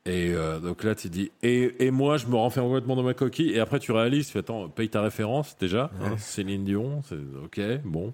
[0.08, 3.16] Et euh, donc là, tu dis, et, et moi, je me renferme complètement dans ma
[3.16, 3.50] coquille.
[3.50, 5.90] Et après, tu réalises, tu fais, attends, paye ta référence déjà.
[6.00, 8.14] Hein, Céline Dion, c'est ok, bon.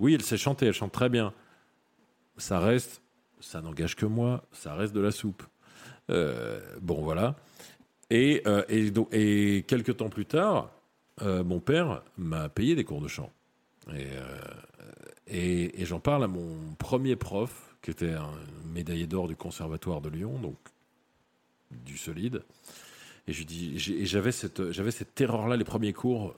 [0.00, 1.32] Oui, elle sait chanter, elle chante très bien.
[2.38, 3.02] Ça reste,
[3.38, 5.44] ça n'engage que moi, ça reste de la soupe.
[6.10, 7.36] Euh, bon, voilà.
[8.10, 10.70] Et, euh, et, donc, et quelques temps plus tard,
[11.22, 13.30] euh, mon père m'a payé des cours de chant.
[13.92, 18.30] Et, euh, et, j'en parle à mon premier prof, qui était un
[18.72, 20.56] médaillé d'or du Conservatoire de Lyon, donc
[21.70, 22.42] du solide.
[23.28, 26.34] Et j'avais cette, cette terreur-là, les premiers cours.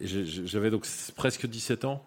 [0.00, 2.06] J'avais donc presque 17 ans.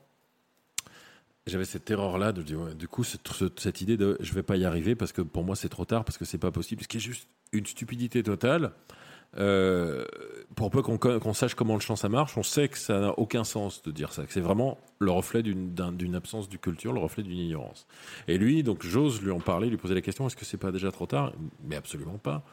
[1.45, 2.41] J'avais cette terreur-là de
[2.73, 5.67] du coup, cette idée de je vais pas y arriver parce que pour moi c'est
[5.67, 8.71] trop tard, parce que c'est pas possible, ce qui est juste une stupidité totale.
[9.38, 10.06] Euh,
[10.56, 13.43] pour peu qu'on sache comment le chant ça marche, on sait que ça n'a aucun
[13.43, 16.93] sens de dire ça, que c'est vraiment le reflet d'une d'un- d'une absence de culture,
[16.93, 17.88] le reflet d'une ignorance.
[18.28, 20.72] Et lui, donc j'ose lui en parler, lui poser la question est-ce que c'est pas
[20.72, 21.34] déjà trop tard?
[21.63, 22.43] Mais absolument pas.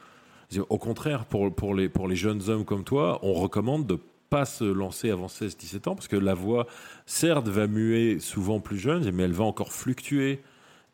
[0.69, 3.99] Au contraire, pour, pour, les, pour les jeunes hommes comme toi, on recommande de
[4.31, 6.66] pas se lancer avant 16-17 ans, parce que la voix,
[7.05, 10.40] certes, va muer souvent plus jeune, mais elle va encore fluctuer.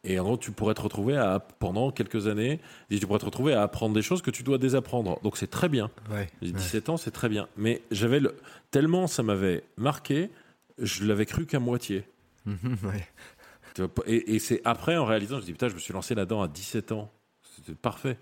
[0.09, 3.55] Et en gros, tu pourrais te retrouver à, pendant quelques années, tu pourrais te retrouver
[3.55, 5.21] à apprendre des choses que tu dois désapprendre.
[5.23, 5.91] Donc c'est très bien.
[6.11, 6.31] Ouais.
[6.41, 6.59] J'ai ouais.
[6.59, 7.49] 17 ans, c'est très bien.
[7.57, 8.37] Mais j'avais le...
[8.71, 10.31] tellement ça m'avait marqué,
[10.79, 12.05] je l'avais cru qu'à moitié.
[12.47, 13.89] Mhm, ouais.
[14.07, 16.41] Et, et c'est après, en réalisant, je me dis, putain, je me suis lancé là-dedans
[16.41, 17.11] à 17 ans.
[17.57, 18.17] C'était parfait.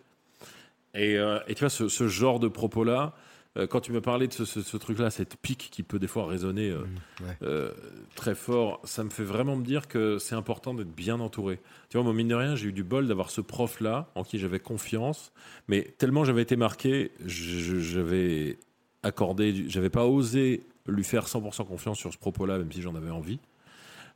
[0.95, 3.15] Et, euh, et tu vois, ce, ce genre de propos-là,
[3.57, 6.07] euh, quand tu me parlais de ce, ce- ce truc-là, cette pique qui peut des
[6.09, 6.81] fois résonner euh,
[7.21, 7.37] ouais.
[7.43, 7.73] euh,
[8.17, 11.61] très fort, ça me fait vraiment me dire que c'est important d'être bien entouré.
[11.89, 14.39] Tu vois, moi, mine de rien, j'ai eu du bol d'avoir ce prof-là en qui
[14.39, 15.33] j'avais confiance,
[15.69, 18.59] mais tellement j'avais été marqué, j'avais
[19.03, 23.11] accordé, j'avais pas osé lui faire 100% confiance sur ce propos-là, même si j'en avais
[23.11, 23.39] envie.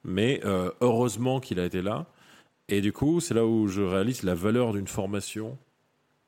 [0.05, 0.41] Mais
[0.81, 2.07] heureusement qu'il a été là.
[2.69, 5.57] Et du coup, c'est là où je réalise la valeur d'une formation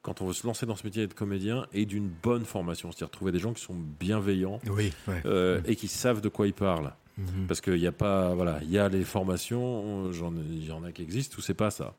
[0.02, 2.90] quand on veut se lancer dans ce métier d'être comédien et d'une bonne formation.
[2.90, 5.20] C'est-à-dire trouver des gens qui sont bienveillants Oui, ouais.
[5.26, 6.92] euh, et qui savent de quoi ils parlent.
[7.18, 7.46] Mhm.
[7.46, 10.92] Parce qu'il n'y a pas, voilà, il y a les formations, il y en a
[10.92, 11.94] qui existent, ou c'est pas ça.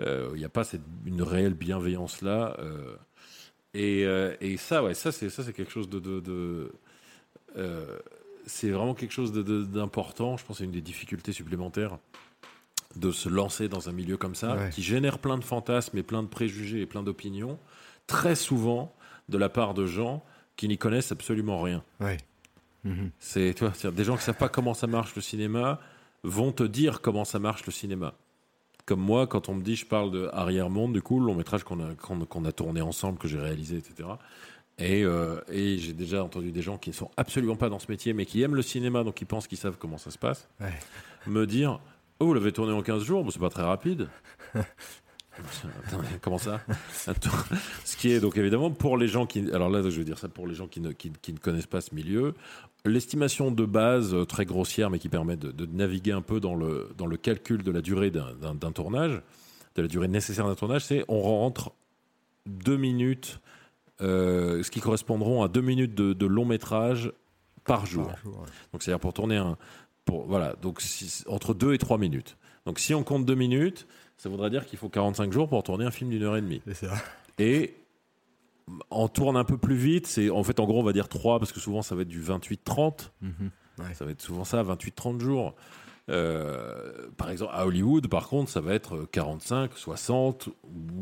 [0.00, 2.56] Euh, Il n'y a pas cette, une réelle bienveillance là.
[2.58, 2.96] euh,
[3.74, 6.72] et, euh, et ça, ouais, ça c'est ça c'est quelque chose de, de, de-
[7.56, 7.98] euh,
[8.46, 10.36] c'est vraiment quelque chose de- d'important.
[10.38, 11.98] Je pense que c'est une des difficultés supplémentaires
[12.96, 14.70] de se lancer dans un milieu comme ça, Ouais.
[14.70, 17.58] qui génère plein de fantasmes et plein de préjugés et plein d'opinions,
[18.06, 18.94] très souvent
[19.28, 20.24] de la part de gens
[20.56, 21.82] qui n'y connaissent absolument rien.
[22.00, 22.16] Ouais.
[22.84, 23.10] Mhm.
[23.18, 25.80] C'est tu vois, c'est-à-dire des gens qui savent pas comment ça marche le cinéma
[26.24, 28.14] vont te dire comment ça marche le cinéma.
[28.86, 31.34] Comme moi, quand on me dit, je parle de Arrière Monde, du coup, le long
[31.34, 34.08] métrage qu'on a qu'on, a tourné ensemble, que j'ai réalisé, etc.
[34.78, 37.90] Et, euh, et j'ai déjà entendu des gens qui ne sont absolument pas dans ce
[37.90, 40.48] métier, mais qui aiment le cinéma, donc qui pensent qu'ils savent comment ça se passe,
[40.60, 40.72] Ouais.
[41.26, 41.78] me dire,
[42.20, 44.08] oh, vous l'avez tourné en 15 jours, Bon, c'est pas très rapide.
[46.20, 46.60] Comment ça?
[47.84, 49.50] Ce qui est donc évidemment pour les gens qui.
[49.52, 51.66] Alors là, je veux dire ça pour les gens qui ne, qui, qui ne connaissent
[51.66, 52.34] pas ce milieu.
[52.84, 56.54] L'estimation de base, euh, très grossière, mais qui permet de, de naviguer un peu dans
[56.54, 59.22] le, dans le calcul de la durée d'un- tournage,
[59.76, 61.72] de la durée nécessaire d'un tournage, c'est on rentre
[62.46, 63.40] deux minutes,
[64.00, 67.12] euh, ce qui correspondront à deux minutes de, de long métrage
[67.64, 68.08] par jour.
[68.08, 68.46] Par jour, ouais.
[68.72, 69.56] Donc c'est-à-dire pour tourner un,
[70.10, 72.36] pour voilà, donc si- entre 2 et 3 minutes.
[72.66, 75.84] Donc si on compte 2 minutes, ça voudrait dire qu'il faut 45 jours pour tourner
[75.84, 76.60] un film d'une heure et demie.
[76.74, 76.92] Ça.
[77.38, 77.74] Et
[78.90, 81.38] on tourne un peu plus vite, c'est en fait en gros on va dire 3
[81.38, 83.50] parce que souvent ça va être du 28-30, Mhm.
[83.78, 83.94] Ouais.
[83.94, 85.54] ça va être souvent ça, 28-30 jours.
[86.08, 90.48] Euh, par exemple, à Hollywood, par contre, ça va être 45, 60,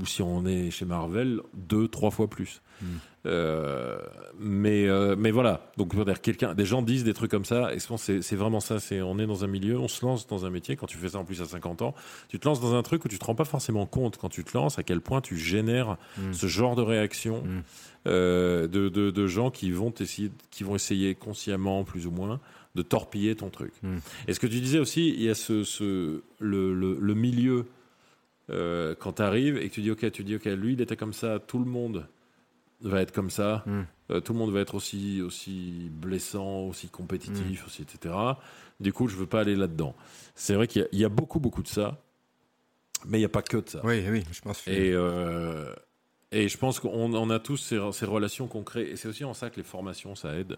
[0.01, 2.61] ou si on est chez Marvel, 2, 3 fois plus.
[2.83, 2.87] Mm.
[3.29, 3.99] Euh,
[4.41, 7.79] mais, euh, mais voilà, donc dire, quelqu'un, des gens disent des trucs comme ça, et
[7.79, 8.81] je pense que c'est c'est vraiment ça.
[8.81, 10.77] C'est on est dans un milieu, on se lance dans un métier.
[10.77, 11.95] Quand tu fais ça en plus à 50 ans,
[12.29, 14.45] tu te lances dans un truc où tu te rends pas forcément compte quand tu
[14.45, 16.33] te lances à quel point tu génères Mm.
[16.33, 17.63] ce genre de réaction Mm.
[18.07, 22.41] euh, de, de, de gens qui vont essayer, qui vont essayer consciemment, plus ou moins,
[22.75, 23.73] de torpiller ton truc.
[23.83, 23.97] Mm.
[24.29, 27.67] Et ce que tu disais aussi, il y a ce, ce le, le, le milieu
[28.49, 31.13] quand tu arrives et que tu dis ok, tu dis ok, lui il était comme
[31.13, 32.07] ça, tout le monde
[32.81, 33.81] va être comme ça, Mm.
[34.11, 36.91] euh, tout le monde va être aussi aussi blessant, aussi Mm.
[36.91, 38.15] compétitif, aussi etc.
[38.81, 39.95] Du coup, je veux pas aller là-dedans.
[40.35, 42.01] C'est vrai qu'il y a- il y, a beaucoup beaucoup de ça,
[43.07, 43.81] mais il n'y a pas que de ça.
[43.85, 44.71] Oui, oui, je pense que.
[44.71, 45.75] Et, euh,
[46.31, 48.91] et je pense qu'on on a tous ces, ces relations qu'on crée.
[48.91, 50.57] Et c'est aussi en ça que les formations, ça aide.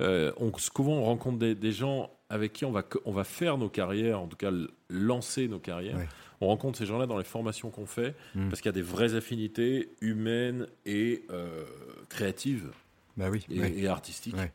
[0.00, 3.58] Euh, on, souvent, on rencontre des, des gens avec qui on va, on va faire
[3.58, 4.50] nos carrières, en tout cas
[4.90, 5.96] lancer nos carrières.
[5.96, 6.08] Ouais.
[6.40, 8.48] On rencontre ces gens-là dans les formations qu'on fait Mm.
[8.48, 11.64] parce qu'il y a des vraies affinités humaines et euh,
[12.08, 12.70] créatives
[13.16, 13.44] Bah oui.
[13.50, 13.72] et, ouais.
[13.76, 14.36] et artistiques.
[14.36, 14.52] Ouais.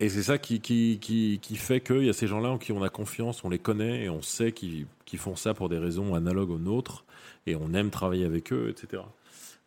[0.00, 2.72] Et c'est ça qui, qui, qui, qui fait qu'il y a ces gens-là en qui
[2.72, 6.14] on a confiance, on les connaît et on sait qu'ils font ça pour des raisons
[6.14, 7.04] analogues aux nôtres
[7.46, 9.02] et on aime travailler avec eux, etc.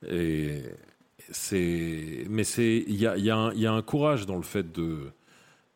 [0.08, 0.64] Et
[1.32, 4.72] c'est, mais c'est, il y a, y, a y a, un courage dans le fait
[4.72, 5.12] de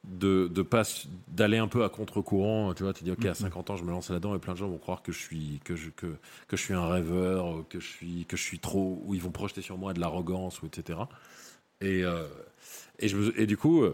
[0.04, 0.82] de, de pas
[1.28, 3.72] d'aller un peu à contre-courant tu vois tu dis ok à 50 mm-hmm.
[3.72, 5.76] ans je me lance là-dedans et plein de gens vont croire que je suis que
[5.76, 6.08] je que,
[6.48, 9.30] que je suis un rêveur que je suis que je suis trop ou ils vont
[9.30, 10.98] projeter sur moi de l'arrogance ou etc
[11.82, 12.28] et euh,
[12.98, 13.86] et je et du coup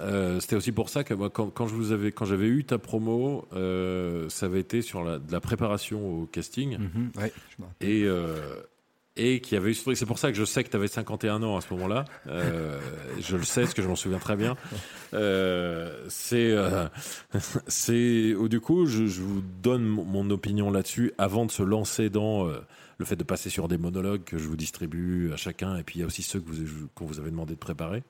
[0.00, 2.64] euh, c'était aussi pour ça que moi, quand, quand je vous avais, quand j'avais eu
[2.64, 6.78] ta promo, euh, ça avait été sur la, de la préparation au casting.
[6.78, 7.20] Mm-hmm.
[7.20, 7.32] ouais,
[7.80, 8.36] et, euh,
[9.18, 9.96] et qui avait eu ce truc.
[9.96, 12.04] C'est pour ça que je sais que tu avais 51 ans à ce moment-là.
[12.28, 12.78] Euh,
[13.20, 14.56] je le sais, parce que je m'en souviens très bien.
[15.12, 16.86] Euh, c'est, euh,
[17.66, 23.04] c'est, du coup, je, vous donne mon opinion là-dessus avant de se lancer dans le
[23.04, 26.00] fait de passer sur des monologues que je vous distribue à chacun, et puis il
[26.00, 28.02] y a aussi ceux que vous, qu'on vous avez demandé de préparer.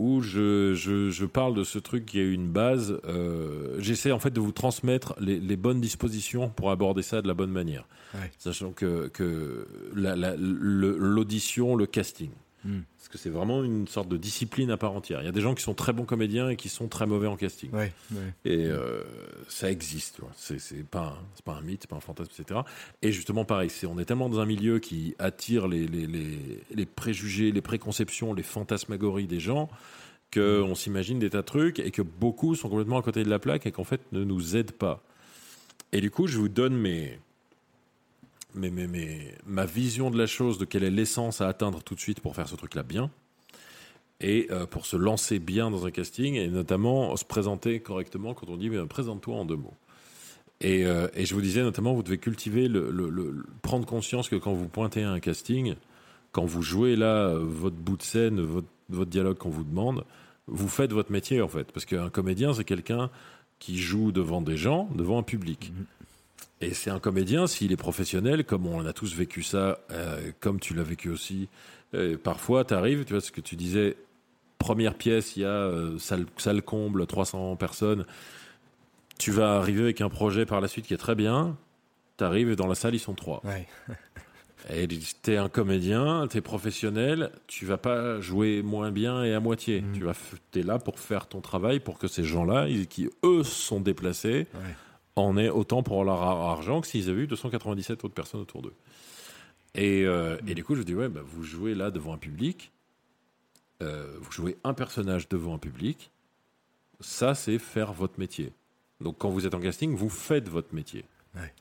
[0.00, 2.98] Où je, je, je, parle de ce truc qui a une base.
[3.04, 7.28] Euh, J'essaie en fait de vous transmettre les, les, bonnes dispositions pour aborder ça de
[7.28, 7.86] la bonne manière.
[8.14, 8.30] Ouais.
[8.38, 12.30] Sachant que, que l'audition, le, le, casting,
[12.64, 12.80] mm.
[12.96, 15.22] parce que c'est vraiment une sorte de discipline à part entière.
[15.22, 17.26] Il y a des gens qui sont très bons comédiens et qui sont très mauvais
[17.26, 17.70] en casting.
[17.72, 17.92] Ouais,
[18.44, 19.02] et euh,
[19.48, 20.20] ça existe.
[20.36, 22.60] C'est pas, un, pas un mythe, pas un fantasme, etc.
[23.02, 26.38] Et justement, pareil, est, on est tellement dans un milieu qui attire les, les, les,
[26.74, 29.68] les préjugés, les préconceptions, les fantasmagories des gens
[30.32, 33.38] qu'on s'imagine des tas de trucs et que beaucoup sont complètement à côté de la
[33.38, 35.02] plaque et qu'en fait ne nous aident pas.
[35.92, 37.18] Et du coup, je vous donne mes,
[38.54, 41.94] mes, mes, mes, ma vision de la chose, de quelle est l'essence à atteindre tout
[41.94, 43.10] de suite pour faire ce truc-là bien,
[44.20, 48.48] et euh, pour se lancer bien dans un casting, et notamment se présenter correctement quand
[48.48, 49.74] on dit présente-toi en deux mots.
[50.60, 54.52] Et, euh, et, je vous disais notamment, vous devez cultiver, le, prendre conscience que quand
[54.52, 55.74] vous pointez à un casting,
[56.32, 60.04] quand vous jouez là votre bout de scène, votre, votre dialogue qu'on vous demande,
[60.46, 61.72] vous faites votre métier en fait.
[61.72, 63.10] Parce qu'un comédien, c'est quelqu'un
[63.58, 65.72] qui joue devant des gens, devant un public.
[65.74, 65.86] Mhm.
[66.60, 70.60] Et c'est un comédien, s'il est professionnel, comme on a tous vécu ça, euh, comme
[70.60, 71.48] tu l'as vécu aussi.
[71.94, 73.96] Euh, parfois, tu arrives, tu vois ce que tu disais,
[74.58, 78.04] première pièce, il y a euh, salle, salle, comble, 300 personnes.
[79.18, 81.56] Tu vas arriver avec un projet par la suite qui est très bien.
[82.18, 83.40] Tu arrives et dans la salle, ils sont trois.
[83.44, 83.66] Ouais.
[84.68, 84.86] Et
[85.22, 89.80] t'es un comédien, t'es professionnel, tu vas pas jouer moins bien et à moitié.
[89.80, 89.92] Mm.
[89.94, 90.12] Tu vas,
[90.50, 94.74] t'es là pour faire ton travail, pour que ces gens-là, qui eux sont déplacés, ouais.
[95.20, 98.74] En aient autant pour leur argent que s'ils avaient eu 297 autres personnes autour d'eux.
[99.74, 102.72] Et, euh, et, du coup, je dis ouais, bah, vous jouez là devant un public,
[103.82, 106.10] euh, vous jouez un personnage devant un public.
[107.00, 108.52] Ça, c'est faire votre métier.
[109.00, 111.04] Donc, quand vous êtes en casting, vous faites votre métier.
[111.34, 111.52] Ouais.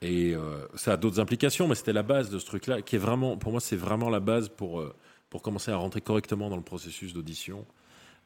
[0.00, 3.00] Et euh, ça a d'autres implications, mais c'était la base de ce truc-là, qui est
[3.00, 4.84] vraiment, pour moi, c'est vraiment la base pour,
[5.28, 7.66] pour commencer à rentrer correctement dans le processus d'audition.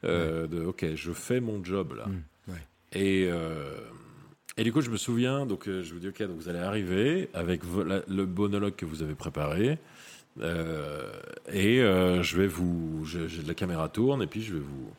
[0.03, 0.47] Ouais.
[0.47, 2.07] De, ok, je fais mon job là.
[2.07, 2.67] Mmh, ouais.
[2.93, 3.29] Et,
[4.61, 6.59] et du coup, je me souviens, donc euh, je vous dis, ok, donc vous allez
[6.59, 9.77] arriver avec le monologue que vous avez préparé.
[10.41, 11.11] euh,
[11.51, 14.89] et je vais vous, j'ai la caméra tourne, et puis je vais vous,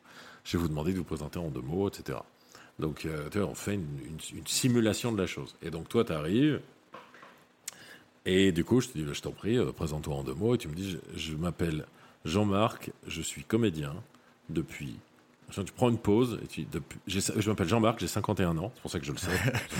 [0.44, 2.18] je vais vous demander de vous présenter en deux mots, etc.
[2.78, 5.54] Donc, euh, tu vois, on fait une, simulation de la chose.
[5.62, 6.60] Et donc, toi, tu arrives.
[8.24, 10.54] Et du coup, je te dis, je t'en prie, euh, présente-toi en deux mots.
[10.54, 11.86] Et tu me dis, je m'appelle
[12.24, 13.94] Jean-Marc, je suis comédien
[14.48, 14.96] depuis.
[15.52, 16.38] Tu prends une pause.
[16.42, 18.72] Et tu, depuis, je m'appelle Jean-Marc, j'ai 51 ans.
[18.74, 19.30] C'est pour ça que je le sais.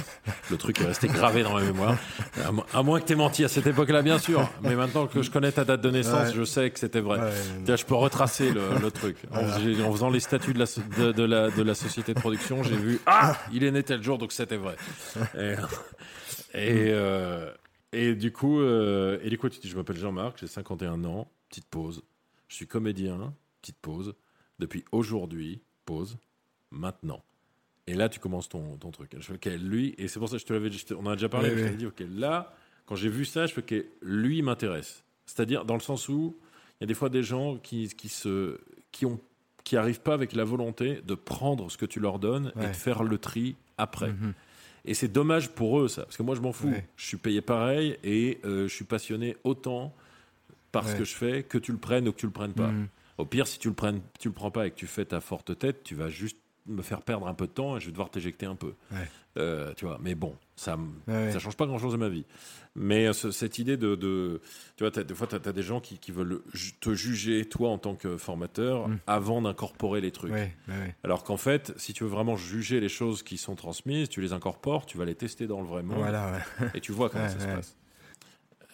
[0.51, 1.97] le truc est resté gravé dans ma mémoire.
[2.45, 4.49] À, mo à moins que tu aies menti à cette époque-là, bien sûr.
[4.63, 6.35] Mais maintenant que je connais ta date de naissance, ouais.
[6.35, 7.19] je sais que c'était vrai.
[7.21, 9.17] Ouais, je peux retracer le, le truc.
[9.31, 9.57] Voilà.
[9.57, 10.67] En, en, faisant les statuts de la,
[10.99, 14.03] de, de, la, de la société de production, j'ai vu Ah Il est né tel
[14.03, 14.77] jour, donc c'était vrai.
[15.39, 15.55] Et,
[16.55, 17.51] et, euh,
[17.93, 21.31] et, du coup, euh, et du coup, tu dis Je m'appelle Jean-Marc, j'ai 51 ans,
[21.49, 22.03] petite pause.
[22.49, 23.33] Je suis comédien,
[23.63, 24.15] petite pause.
[24.63, 26.17] Depuis aujourd'hui, pause,
[26.71, 27.21] maintenant.
[27.89, 29.11] Et là, tu commences ton, ton truc.
[29.19, 31.11] Je fais, ok, lui, et c'est pour ça que je te l'avais dit, on en
[31.11, 31.71] a déjà parlé, oui, je oui.
[31.71, 32.55] t'ai dit, ok, là,
[32.87, 35.03] quand j'ai vu ça, je fais, ok, lui m'intéresse.
[35.27, 36.37] C'est-à-dire, dans le sens où
[36.75, 38.61] il y a des fois des gens qui, qui, se,
[38.93, 39.19] qui, ont,
[39.65, 42.67] qui arrivent pas avec la volonté de prendre ce que tu leur donnes ouais.
[42.67, 44.11] et de faire le tri après.
[44.11, 44.33] -hmm.
[44.85, 46.03] Et c'est dommage pour eux, ça.
[46.05, 46.69] Parce que moi, je m'en fous.
[46.69, 46.87] Ouais.
[46.97, 49.93] Je suis payé pareil et euh, je suis passionné autant
[50.71, 52.71] par ce que je fais que tu le prennes ou que tu le prennes pas.
[52.71, 52.87] -hmm.
[53.19, 55.21] Au pire, si tu le, prennes, tu le prends pas et que tu fais ta
[55.21, 57.93] forte tête, tu vas juste me faire perdre un peu de temps et je vais
[57.93, 58.75] devoir t'éjecter un peu.
[58.93, 59.09] Ouais.
[59.39, 60.77] Euh, tu vois, mais bon, ça
[61.09, 61.33] ouais.
[61.33, 62.27] ça change pas grand chose de ma vie.
[62.75, 64.41] Mais euh, cette idée de, de
[64.77, 66.43] tu vois, des fois, tu as, as, des gens qui, qui, veulent
[66.81, 68.99] te juger, toi, en tant que formateur, mm.
[69.07, 70.33] avant d'incorporer les trucs.
[70.33, 70.55] Ouais,
[71.03, 74.33] Alors qu'en fait, si tu veux vraiment juger les choses qui sont transmises, tu les
[74.33, 76.41] incorpores, tu vas les tester dans le vrai monde voilà,
[76.75, 77.77] et tu vois comment ça se passe.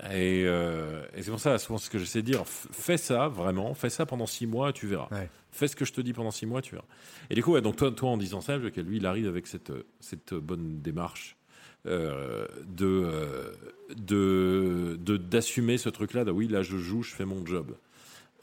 [0.04, 3.74] Et, euh, et c'est pour ça, souvent, ce que j'essaie de dire, fais ça vraiment,
[3.74, 5.08] fais ça pendant six mois, tu verras.
[5.50, 6.86] Fais ce que je te dis pendant six mois, tu verras.
[7.30, 9.46] Et du coup, ouais, donc toi, toi, en disant ça, que lui, il arrive avec
[9.46, 11.36] cette, cette bonne démarche
[11.86, 13.52] euh, de,
[13.96, 16.24] de, d'assumer ce truc-là.
[16.24, 17.74] De, oui, là, je joue, je fais mon job.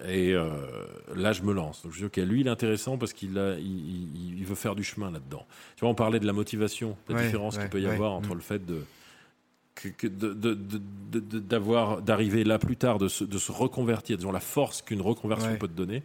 [0.03, 0.49] Et euh,
[1.15, 1.83] là, je me lance.
[1.83, 5.09] Donc, je dis, ok, lui, il est intéressant parce qu'il il, veut faire du chemin
[5.09, 5.45] là-dedans.
[5.77, 8.35] Tu vois, on parlait de la motivation, la différence qu'il peut y avoir entre mm.
[8.35, 8.81] le fait de
[10.09, 15.55] d'avoir d'arriver là plus tard, de se, de se reconvertir, disons la force qu'une reconversion
[15.57, 16.03] peut te donner.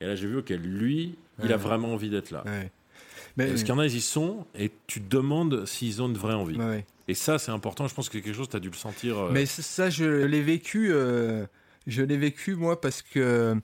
[0.00, 2.44] Et là, j'ai vu que lui, il a vraiment envie d'être là.
[3.36, 6.08] Mais, Parce qu'il y en a, ils y sont, et tu te demandes s'ils ont
[6.08, 6.58] une vraie envie.
[7.06, 7.88] Et ça, c'est important.
[7.88, 9.18] Je pense que quelque chose, tu as dû le sentir.
[9.18, 10.92] Euh, Mais ça, je l'ai vécu.
[10.92, 11.46] Euh,
[11.88, 13.56] je l'ai vécu moi parce que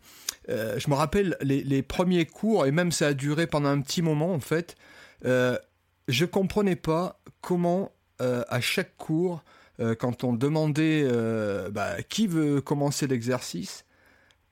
[0.49, 3.81] euh, je me rappelle les, les, premiers cours et même ça a duré pendant un
[3.81, 4.77] petit moment en fait.
[5.25, 5.59] Euh,
[6.09, 9.43] je comprenais pas comment à chaque cours,
[9.99, 11.07] quand on demandait
[11.71, 13.85] bah, qui veut commencer l'exercice,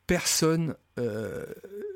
[0.06, 1.46] personne euh,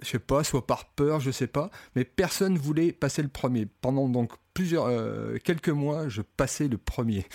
[0.03, 3.67] je sais pas, soit par peur, je sais pas, mais personne voulait passer le premier.
[3.67, 7.27] Pendant donc plusieurs, euh, quelques mois, je passais le premier.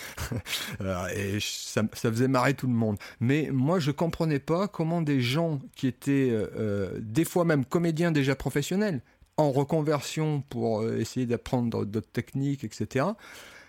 [1.16, 2.98] et ça, faisait marrer tout le monde.
[3.20, 8.10] Mais moi, je comprenais pas comment des gens qui étaient euh, des fois même comédiens
[8.10, 9.02] déjà professionnels,
[9.36, 13.06] en reconversion pour essayer d'apprendre d'autres techniques, etc.,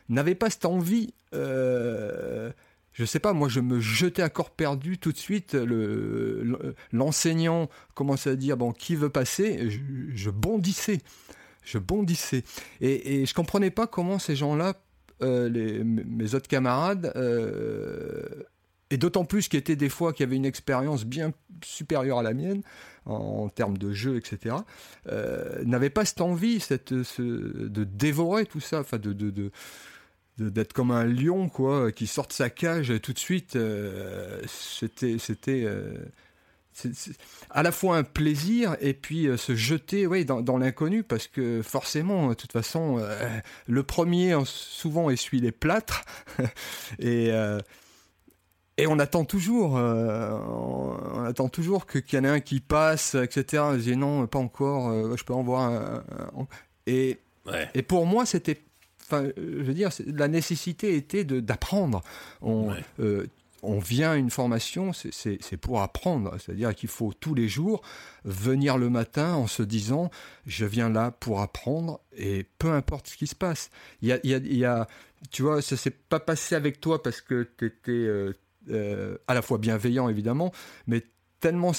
[0.10, 1.14] n'avaient pas cette envie
[2.94, 5.58] je sais pas, moi je me jetais à corps perdu tout de suite.
[6.92, 9.70] L'enseignant commençait à dire bon qui veut passer,
[10.14, 11.00] je, bondissais,
[11.64, 12.44] je bondissais,
[12.82, 14.76] et, je comprenais pas comment ces gens-là,
[15.22, 18.44] euh, mes autres camarades, euh,
[18.92, 22.36] et d'autant plus qui étaient des fois qui avaient une expérience bien supérieure à la
[22.36, 22.62] mienne
[23.06, 24.56] en, termes de jeu, etc.,
[25.08, 29.52] euh, n'avaient pas cette envie, cette, de dévorer tout ça, enfin de, de
[30.38, 35.18] d'être comme un lion quoi qui sort de sa cage tout de suite euh, c'était
[35.20, 35.94] c'était euh,
[37.52, 41.28] à la fois un plaisir et puis euh, se jeter ouais, dans, dans l'inconnu parce
[41.28, 43.00] que forcément de toute façon
[43.68, 46.04] le premier souvent essuie les plâtres
[47.00, 47.32] et
[48.78, 53.64] et on attend toujours, on, attend toujours qu'il y en ait un qui passe, etc.
[53.74, 56.04] Je dis non, pas encore, je peux en voir un.
[56.88, 57.20] et,
[57.76, 58.64] et pour moi, c'était
[59.14, 62.02] Enfin, je veux dire, la nécessité était d'apprendre.
[62.42, 63.28] On, euh,
[63.64, 66.36] on vient à une formation, c'est pour apprendre.
[66.40, 67.82] C'est-à-dire qu'il faut tous les jours
[68.26, 70.12] venir le matin en se disant
[70.46, 73.72] je viens là pour apprendre et peu importe ce qui se passe.
[74.02, 74.88] Il y a, il y a,
[75.32, 78.34] tu vois, ça s'est pas passé avec toi parce que tu étais euh,
[78.70, 80.52] euh, à la fois bienveillant évidemment,
[80.88, 81.04] mais
[81.40, 81.74] tellement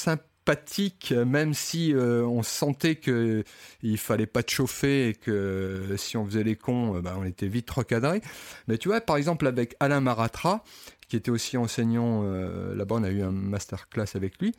[1.25, 3.45] même si euh, on sentait que
[3.83, 7.25] il fallait pas te chauffer et que si on faisait les cons, euh, bah, on
[7.25, 8.21] était vite recadré.
[8.69, 10.63] Mais tu vois, par exemple avec Alain Maratra,
[11.09, 14.55] qui était aussi enseignant euh, là-bas, on a eu un masterclass avec lui.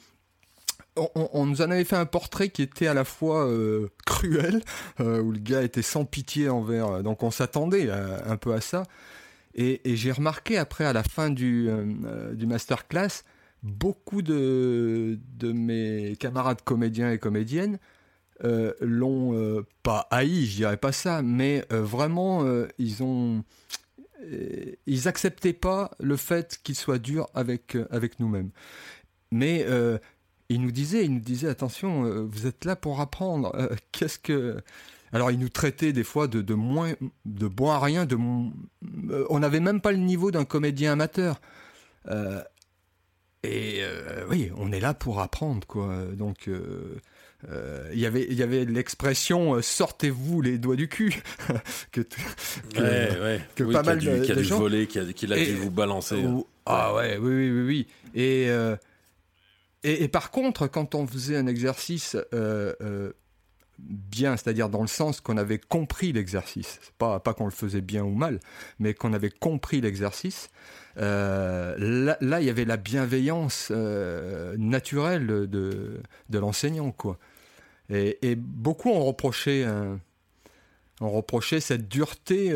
[1.16, 3.50] On, nous en avait fait un portrait qui était à la fois
[4.06, 4.62] cruel,
[5.00, 7.04] où le gars était sans pitié envers.
[7.04, 8.84] donc on s'attendait un peu à ça.
[9.56, 11.70] Et, j'ai remarqué après, à la fin du,
[12.32, 13.24] du masterclass,
[13.66, 17.80] beaucoup de, mes camarades comédiens et comédiennes
[18.44, 22.46] euh, l'ont euh, pas haï, je dirais pas ça, mais euh, vraiment
[22.78, 23.44] ils ont
[24.88, 28.52] ils acceptaient pas le fait qu'il soit dur avec avec nous-mêmes.
[29.32, 29.66] Mais
[30.50, 33.56] ils nous disaient, ils nous disaient attention, vous êtes là pour apprendre.
[33.92, 34.58] Qu'est-ce que
[35.12, 36.94] alors ils nous traitaient des fois de, de moins
[37.26, 38.18] de bon à rien, de
[39.30, 41.40] on n'avait même pas le niveau d'un comédien amateur.
[43.46, 46.06] Et euh, oui, on est là pour apprendre, quoi.
[46.14, 47.00] Donc, euh,
[47.50, 51.22] euh, y avait il y avait l'expression sortez-vous les doigts du cul
[51.92, 56.24] que, que, pas mal de, qui a dû voler qui a, dû vous balancer
[56.66, 58.48] ah ouais oui oui oui oui et,
[59.84, 62.18] et, et par contre quand on faisait un exercice
[63.80, 68.04] bien, c'est-à-dire dans le sens qu'on avait compris l'exercice, pas, pas qu'on le faisait bien
[68.04, 68.40] ou mal,
[68.80, 70.50] mais qu'on avait compris l'exercice.
[70.98, 77.18] Euh, là, il y avait la bienveillance euh, naturelle de, l'enseignant, quoi.
[77.90, 79.96] Et, beaucoup ont reproché, euh,
[81.02, 82.56] ont reproché cette dureté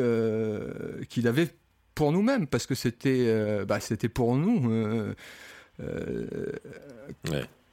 [1.09, 1.49] qu'il avait
[1.95, 5.13] pour nous-mêmes, parce que c'était, bah, c'était pour nous.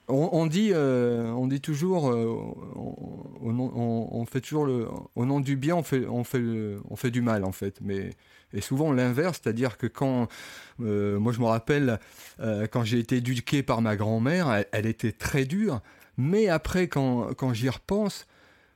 [0.09, 2.39] On, dit, euh, on dit toujours, euh,
[3.43, 4.87] on, fait toujours le,
[5.17, 6.41] au nom du bien, on fait, on fait,
[6.89, 7.81] on fait du mal en fait.
[7.81, 8.11] Mais
[8.53, 10.29] et souvent l'inverse, c'est-à-dire que quand,
[10.81, 11.99] euh, moi je me rappelle,
[12.71, 15.81] quand j'ai été éduqué par ma grand-mère, elle, était très dure.
[16.17, 18.29] Mais après, quand, quand j'y repense,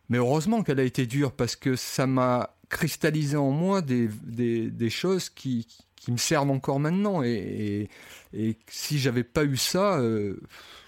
[0.08, 4.68] mais heureusement qu'elle a été dure parce que ça m'a cristallisé en moi des, des,
[4.68, 7.22] des choses qui, qui me servent encore maintenant.
[7.22, 7.88] Et,
[8.32, 10.00] et, et si j'avais pas eu ça,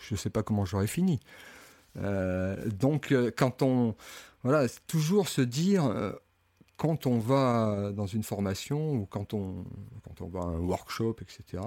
[0.08, 1.20] je sais pas comment j'aurais fini.
[1.98, 3.94] Euh, donc, euh, quand on.
[4.44, 6.10] Voilà, toujours se dire, euh,
[6.76, 9.64] quand on va dans une formation ou quand on,
[10.04, 11.62] quand on va à un workshop, etc.,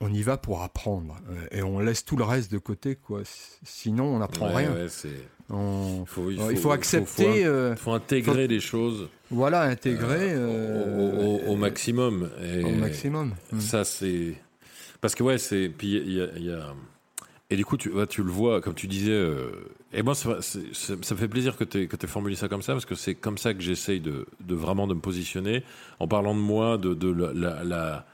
[0.00, 1.16] on y va pour apprendre
[1.52, 3.22] et on laisse tout le reste de côté, quoi.
[3.64, 4.72] Sinon, on n'apprend Ouais, rien.
[4.74, 9.08] ouais, c'est- On- faut- il, il faut, accepter, faut- faut- euh, faut intégrer les choses
[9.30, 12.30] voilà, intégrer au, euh, au- au maximum.
[12.42, 13.34] Et au maximum.
[13.58, 14.34] Ça, c'est.
[15.00, 15.68] Parce que, ouais, c'est.
[15.68, 16.28] Puis, il y a.
[16.36, 16.74] il y a-
[17.50, 19.12] Et du coup, tu, ouais, tu le vois, comme tu disais.
[19.12, 19.50] euh,
[19.92, 22.94] Et moi, ça me fait plaisir que tu aies formulé ça comme ça, parce que
[22.94, 25.62] c'est comme ça que j'essaye de, de vraiment de me positionner,
[26.00, 28.06] en parlant de moi, de, de la, la, la-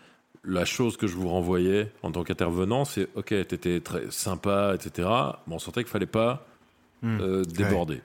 [0.43, 4.73] la chose que je vous renvoyais en tant qu'intervenant, c'est OK, tu étais très sympa,
[4.75, 5.07] etc.
[5.47, 6.47] Mais on sentait qu'il fallait pas
[7.03, 7.19] Mm.
[7.21, 8.01] euh, déborder.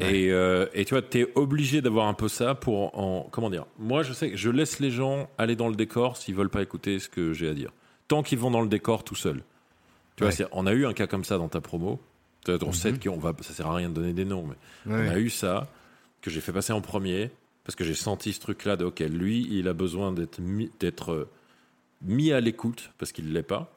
[0.00, 3.28] Et, euh, et tu vois, tu es obligé d'avoir un peu ça pour en.
[3.30, 6.34] Comment dire Moi, je sais que je laisse les gens aller dans le décor s'ils
[6.34, 7.70] veulent pas écouter ce que j'ai à dire.
[8.08, 9.42] Tant qu'ils vont dans le décor tout seuls.
[10.16, 10.46] Tu vois, Ouais.
[10.52, 12.00] on a eu un cas comme ça dans ta promo.
[12.44, 13.34] Peut-être On sait qu'on va.
[13.40, 14.46] Ça sert à rien de donner des noms,
[14.86, 15.08] mais Ouais.
[15.08, 15.68] on a eu ça
[16.22, 17.30] que j'ai fait passer en premier
[17.64, 21.12] parce que j'ai senti ce truc-là de OK, lui, il a besoin d'être mis, d'être
[21.12, 21.28] euh,
[22.02, 23.72] mis à l'écoute parce qu'il l'est pas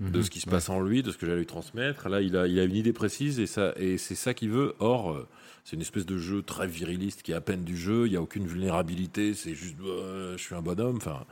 [0.00, 0.22] de Mhm.
[0.24, 2.08] ce qui se passe en lui, de ce que j'allais lui transmettre.
[2.08, 4.74] Là, il a, il a une idée précise et, ça, et c'est ça qu'il veut.
[4.80, 5.28] Or, euh,
[5.64, 8.06] c'est une espèce de jeu très viriliste qui est à peine du jeu.
[8.06, 9.32] Il n'y a aucune vulnérabilité.
[9.34, 10.96] C'est juste, euh, je suis un bonhomme.
[10.96, 11.24] Enfin,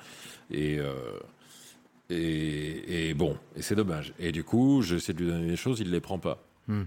[0.53, 0.95] et, euh,
[2.11, 4.13] et, et bon, et c'est dommage.
[4.19, 6.43] Et du coup, j'essaie de lui donner des choses, il ne les prend pas.
[6.69, 6.83] Hmm.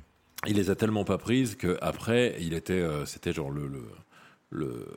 [0.48, 3.84] Il les a tellement pas prises qu'après, il était, euh, c'était genre le, le,
[4.52, 4.88] le-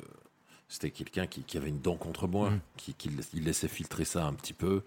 [0.69, 2.61] c'était quelqu'un qui, qui avait une dent contre moi, Mm.
[2.77, 4.83] qui, qui il laissait filtrer ça un petit peu.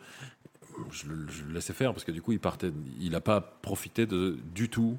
[0.91, 3.39] Je, le- je le laissais faire parce que du coup, il partait, il n'a pas
[3.39, 4.97] profité de, du tout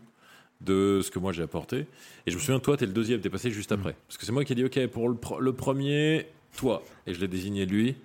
[0.62, 1.86] de ce que moi j'ai apporté.
[2.26, 3.94] Et je me souviens, toi, t'es le deuxième, t'es passé juste après.
[4.08, 5.08] Parce que c'est moi qui ai dit, OK, pour
[5.40, 6.26] le premier,
[6.56, 6.82] toi.
[7.06, 7.96] Et je l'ai désigné lui,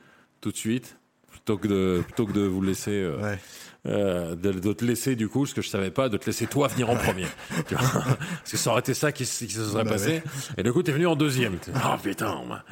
[0.41, 0.97] tout de suite,
[1.35, 3.39] plutôt que de, plutôt que de vous laisser, euh, Ouais.
[3.87, 6.47] euh, de, de te laisser du coup, ce que je savais pas, de te laisser
[6.47, 7.25] toi venir en premier.
[7.67, 10.23] Tu vois Parce que ça aurait été ça qui, qui se serait Bah passé.
[10.57, 11.57] Et du coup, t'es venu en deuxième.
[11.75, 12.41] Oh putain.
[12.45, 12.63] moi.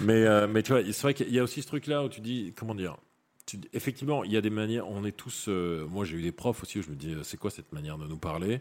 [0.00, 2.20] Mais, euh, mais tu vois, c'est vrai qu'il y a aussi ce truc-là où tu
[2.20, 2.96] dis, comment dire
[3.46, 5.48] tu, Effectivement, il y a des manières, on est tous.
[5.48, 8.06] moi, j'ai eu des profs aussi où je me dis, c'est quoi cette manière de
[8.06, 8.60] nous parler?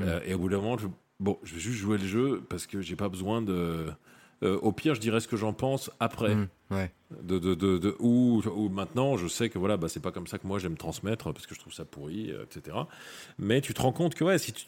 [0.00, 0.86] Euh, Et au bout d'un moment, je,
[1.20, 3.86] bon, je vais juste jouer le jeu parce que j'ai pas besoin de.
[4.44, 6.48] Euh, au pire, je dirais ce que j'en pense après Mm.
[6.70, 6.90] Ouais.
[7.22, 10.26] de, de, de, de- ou, ou maintenant je sais que voilà bah, c'est pas comme
[10.26, 12.76] ça que moi j'aime transmettre parce que je trouve ça pourri euh, etc
[13.38, 14.66] mais tu te rends compte que ouais si tu,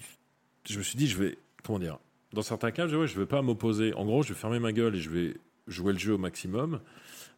[0.69, 1.99] je me suis dit je vais comment dire
[2.33, 4.73] dans certains cas je, ouais, je vais pas m'opposer en gros je vais fermer ma
[4.73, 6.81] gueule et je vais jouer le jeu au maximum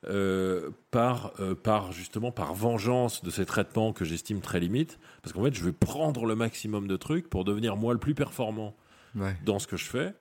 [0.07, 5.33] euh, par euh, par justement par vengeance de ces traitements que j'estime très limites parce
[5.33, 8.77] qu'en fait je vais prendre le maximum de trucs pour devenir moi le plus performant
[9.15, 9.35] Ouais.
[9.45, 10.13] dans ce que je fais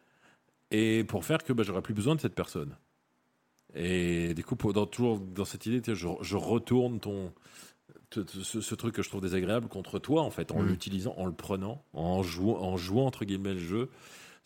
[0.71, 2.75] et pour faire que bah, j'aurai plus besoin de cette personne.
[3.75, 7.33] Et du coup, dans, toujours dans cette idée, je, je retourne ton,
[8.09, 10.67] te- te- ce, ce truc que je trouve désagréable contre toi, en fait, en Mm.
[10.67, 13.89] l'utilisant, en le prenant, en jouant, en jouant entre guillemets le jeu,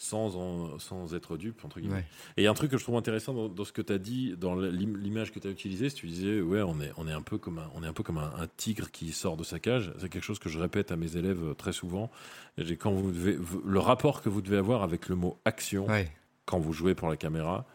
[0.03, 1.97] sans, en- sans être dupe, entre guillemets.
[1.97, 2.05] Ouais.
[2.35, 3.93] Et il y a un truc que je trouve intéressant dans, dans ce que tu
[3.93, 7.07] as dit, dans l'im- l'image que tu as utilisée, tu disais, ouais, on est, on
[7.07, 9.37] est un peu comme, un, on est un, peu comme un, un tigre qui sort
[9.37, 9.93] de sa cage.
[9.99, 12.09] C'est quelque chose que je répète à mes élèves euh, très souvent.
[12.57, 16.11] J'ai- Quand vous devez, le rapport que vous devez avoir avec le mot action, Ouais.
[16.45, 17.65] quand vous jouez pour la caméra,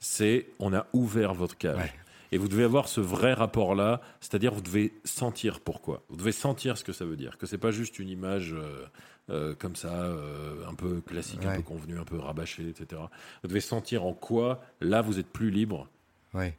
[0.00, 1.78] c'est on a ouvert votre cage.
[1.78, 1.92] Ouais.
[2.32, 6.02] Et vous devez avoir ce vrai rapport-là, c'est-à-dire vous devez sentir pourquoi.
[6.08, 8.84] Vous devez sentir ce que ça veut dire, que c'est pas juste une image euh,
[9.30, 13.00] euh, comme ça, euh, un peu classique, un peu convenue, un peu rabâchée, etc.
[13.42, 15.88] Vous devez sentir en quoi là vous êtes plus libre
[16.34, 16.58] Ouais.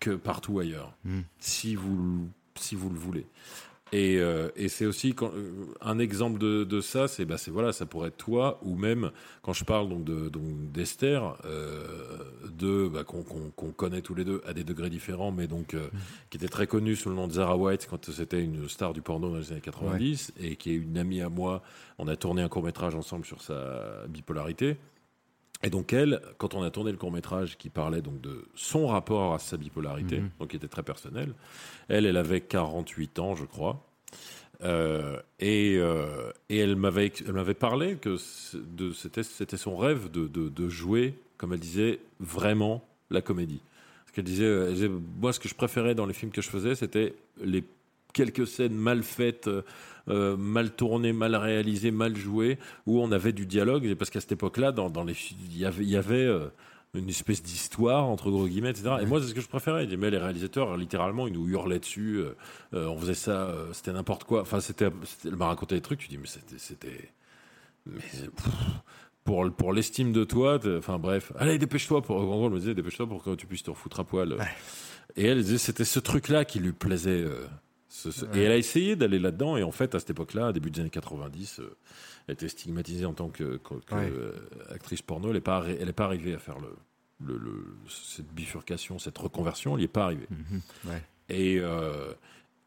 [0.00, 1.20] que partout ailleurs, Mm.
[1.38, 3.26] si vous si vous le voulez.
[3.92, 7.50] Et, euh, et c'est aussi quand, euh, un exemple de, de ça, c'est bah c'est
[7.50, 9.10] voilà, ça pourrait être toi ou même
[9.42, 11.86] quand je parle donc de donc d'Esther, euh,
[12.50, 15.88] de bah, qu'on connaît tous les deux à des degrés différents, mais donc euh,
[16.28, 19.00] qui était très connue sous le nom de Zara White quand c'était une star du
[19.00, 21.62] porno dans les années 90 et qui est une amie à moi.
[21.98, 24.76] On a tourné un court métrage ensemble sur sa bipolarité.
[25.62, 28.86] Et donc elle, quand on a tourné le court métrage qui parlait donc de son
[28.86, 30.30] rapport à sa bipolarité, Mhm.
[30.38, 31.34] donc qui était très personnel,
[31.88, 33.84] elle, elle avait 48 ans, je crois,
[34.64, 38.16] Euh, et, euh, et elle m'avait elle m'avait parlé que
[38.92, 43.60] c'était c'était son rêve de, de, de jouer, comme elle disait, vraiment la comédie.
[44.04, 44.90] Parce qu'elle disait, elle disait,
[45.20, 47.62] moi, ce que je préférais dans les films que je faisais, c'était les
[48.12, 49.62] quelques scènes mal faites, euh,
[50.08, 53.94] euh, mal tournées, mal réalisées, mal jouées, où on avait du dialogue.
[53.94, 55.14] Parce qu'à cette époque-là, dans, dans les,
[55.50, 56.48] il y avait, il y avait euh,
[56.94, 58.96] une espèce d'histoire entre gros guillemets, etc.
[59.02, 59.86] Et moi, c'est ce que je préférais.
[59.98, 62.22] Mais les réalisateurs, littéralement, ils nous hurlaient dessus.
[62.74, 64.42] euh, on faisait ça, c'était n'importe quoi.
[64.42, 64.88] Enfin, c'était,
[65.24, 66.00] elle m'a raconté des trucs.
[66.00, 67.10] Tu dis, mais c'était,
[67.86, 68.48] mais pff,
[69.24, 72.00] pour, pour l'estime de toi, enfin bref, allez, dépêche-toi.
[72.00, 74.38] Pour, en gros, elle me disait, dépêche-toi pour que tu puisses te refoutre à poil.
[75.16, 77.22] Et elle disait, c'était ce truc-là qui lui plaisait.
[77.22, 77.46] Euh,
[78.34, 79.56] et elle a essayé d'aller là-dedans.
[79.56, 81.76] Et en fait, à cette époque-là, début des années 90, euh,
[82.26, 83.60] elle était stigmatisée en tant que,
[83.92, 84.32] euh,
[84.70, 85.28] actrice porno.
[85.28, 89.72] Elle n'est pas, elle est pas arrivée à faire le, le, cette bifurcation, cette reconversion.
[89.72, 90.28] Elle n'y est pas arrivée.
[90.30, 90.60] Mhm.
[91.30, 91.60] Et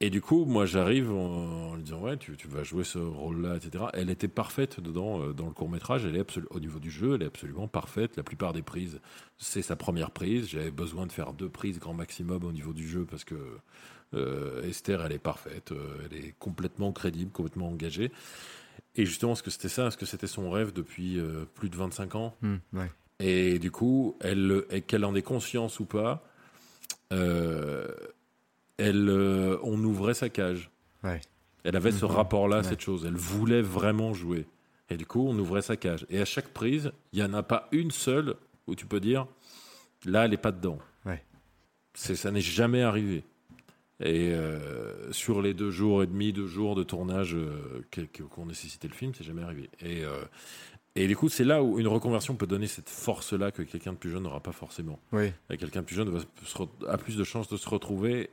[0.03, 3.57] et du coup, moi, j'arrive en, lui disant ouais, tu, tu vas jouer ce rôle-là,
[3.57, 3.86] etc.
[3.93, 6.05] Elle était parfaite dedans euh, dans le court métrage.
[6.05, 8.17] Elle est au niveau du jeu, elle est absolument parfaite.
[8.17, 8.99] La plupart des prises,
[9.38, 10.49] c'est sa première prise.
[10.49, 13.36] J'avais besoin de faire deux prises grand maximum au niveau du jeu parce que
[14.14, 15.72] euh, Esther, elle est parfaite.
[15.72, 18.12] Euh, elle est complètement crédible, complètement engagée.
[18.95, 19.88] Et justement, est-ce que c'était ça?
[19.88, 21.18] Est-ce que c'était son rêve depuis
[21.55, 22.36] plus de 25 ans?
[22.41, 22.57] Mmh,
[23.20, 26.26] Et du coup, elle, qu'elle en ait conscience ou pas?
[27.12, 27.88] Euh,
[28.78, 30.72] elle, euh, on ouvrait sa cage.
[31.64, 32.12] Elle avait ce mhm.
[32.12, 33.05] rapport-là, cette chose.
[33.05, 34.47] Elle voulait vraiment jouer.
[34.89, 36.05] Et du coup, on ouvrait sa cage.
[36.09, 38.36] Et à chaque prise, il n'y en a pas une seule
[38.66, 39.28] où tu peux dire,
[40.05, 40.80] là, elle n'est pas dedans.
[41.93, 43.26] Ça n'est jamais arrivé.
[44.02, 47.84] Et euh, sur les deux jours et demi, deux jours de tournage euh,
[48.30, 49.70] qu'ont nécessité le film, c'est jamais arrivé.
[49.82, 50.04] Et,
[50.95, 53.97] et du coup, c'est là où une reconversion peut donner cette force-là que quelqu'un de
[53.97, 54.99] plus jeune n'aura pas forcément.
[55.12, 55.32] Oui.
[55.49, 56.12] Quelqu'un de plus jeune
[56.88, 58.30] a plus de chances de se retrouver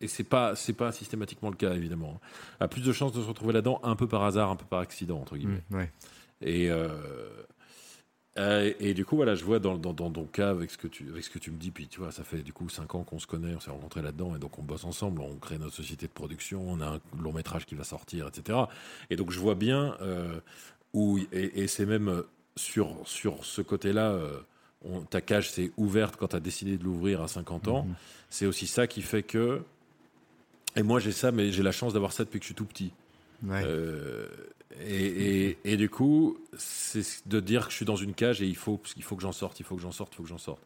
[0.00, 2.20] et c'est pas c'est pas systématiquement le cas évidemment,
[2.60, 4.80] a plus de chances de se retrouver là-dedans un peu par hasard, un peu par
[4.80, 5.64] accident entre guillemets.
[5.70, 5.80] Mmh,
[6.42, 6.70] et,
[8.36, 10.78] euh, euh, et du coup voilà, je vois dans, dans, dans, ton cas avec ce
[10.78, 12.68] que tu avec ce que tu me dis, puis tu vois, ça fait du coup
[12.68, 15.36] cinq ans qu'on se connaît, on s'est rencontrés là-dedans et donc on bosse ensemble, on
[15.36, 18.58] crée notre société de production, on a un long métrage qui va sortir, etc.
[19.10, 20.40] Et donc je vois bien euh,
[20.92, 22.22] où et, c'est même
[22.56, 24.18] sur sur ce côté-là.
[25.10, 27.84] ta cage s'est ouverte quand tu as décidé de l'ouvrir à 50 ans.
[27.84, 27.94] Mmh.
[28.30, 29.62] C'est aussi ça qui fait que
[30.76, 32.64] et moi, j'ai ça, mais j'ai la chance d'avoir ça depuis que je suis tout
[32.64, 32.92] petit.
[33.44, 34.26] Euh,
[34.80, 38.56] et, et, du coup, c'est de dire que je suis dans une cage et il
[38.56, 40.38] faut, il faut que j'en sorte, il faut que j'en sorte, il faut que j'en
[40.38, 40.62] sorte.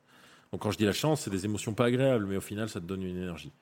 [0.51, 2.81] Donc quand je dis la chance, c'est des émotions pas agréables, mais au final, ça
[2.81, 3.53] te donne une énergie.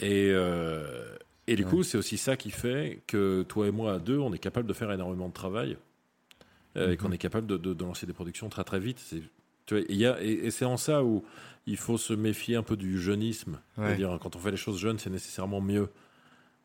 [0.00, 3.98] Et, euh, et du coup, c'est aussi ça qui fait que toi et moi, à
[3.98, 5.76] deux, on est capable de faire énormément de travail
[6.76, 7.14] euh, et qu'on mhm.
[7.14, 9.02] est capable de, de, lancer des productions très très vite.
[9.66, 11.24] Tu et, et c'est en ça où
[11.66, 13.60] il faut se méfier un peu du jeunisme.
[13.76, 15.88] C'est-à-dire, quand on fait les choses jeunes, c'est nécessairement mieux.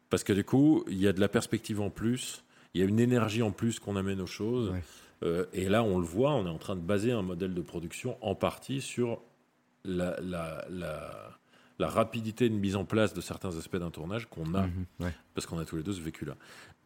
[0.09, 2.42] Parce que du coup, il y a de la perspective en plus,
[2.73, 4.73] il y a une énergie en plus qu'on amène aux choses.
[5.23, 7.61] Euh, et là, on le voit, on est en train de baser un modèle de
[7.61, 9.21] production en partie sur
[9.85, 14.67] la, la, la, rapidité de mise en place de certains aspects d'un tournage qu'on a,
[14.67, 16.35] mhm, parce qu'on a tous les deux ce vécu-là.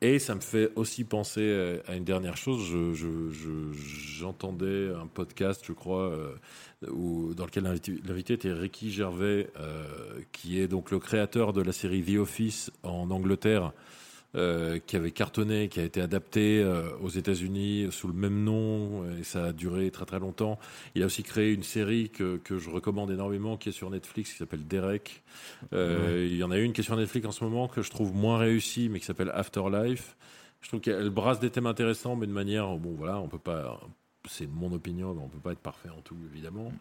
[0.01, 2.61] Et ça me fait aussi penser euh, à une dernière chose.
[3.73, 6.35] J'entendais un podcast, je crois, euh,
[6.91, 9.85] où, dans lequel l'invité était Ricky Gervais, euh,
[10.31, 13.71] qui est donc le créateur de la série The Office en Angleterre,
[14.37, 19.03] euh, qui avait cartonné, qui a été adapté euh, aux États-Unis sous le même nom,
[19.19, 20.59] et ça a duré très très longtemps.
[20.95, 24.31] Il a aussi créé une série que, que je recommande énormément, qui est sur Netflix,
[24.31, 25.23] qui s'appelle Derek.
[25.71, 28.13] Il y en a une qui est sur Netflix en ce moment que je trouve
[28.13, 30.15] moins réussie, mais qui s'appelle Afterlife.
[30.61, 33.79] Je trouve qu'elle brasse des thèmes intéressants, mais de manière, bon voilà, on peut pas
[34.27, 36.71] c'est mon opinion, mais on peut pas être parfait en tout, évidemment.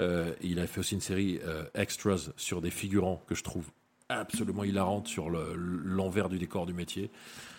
[0.00, 3.70] Euh, il a fait aussi une série euh, Extras sur des figurants que je trouve
[4.08, 7.10] absolument hilarantes sur l'envers du décor du métier.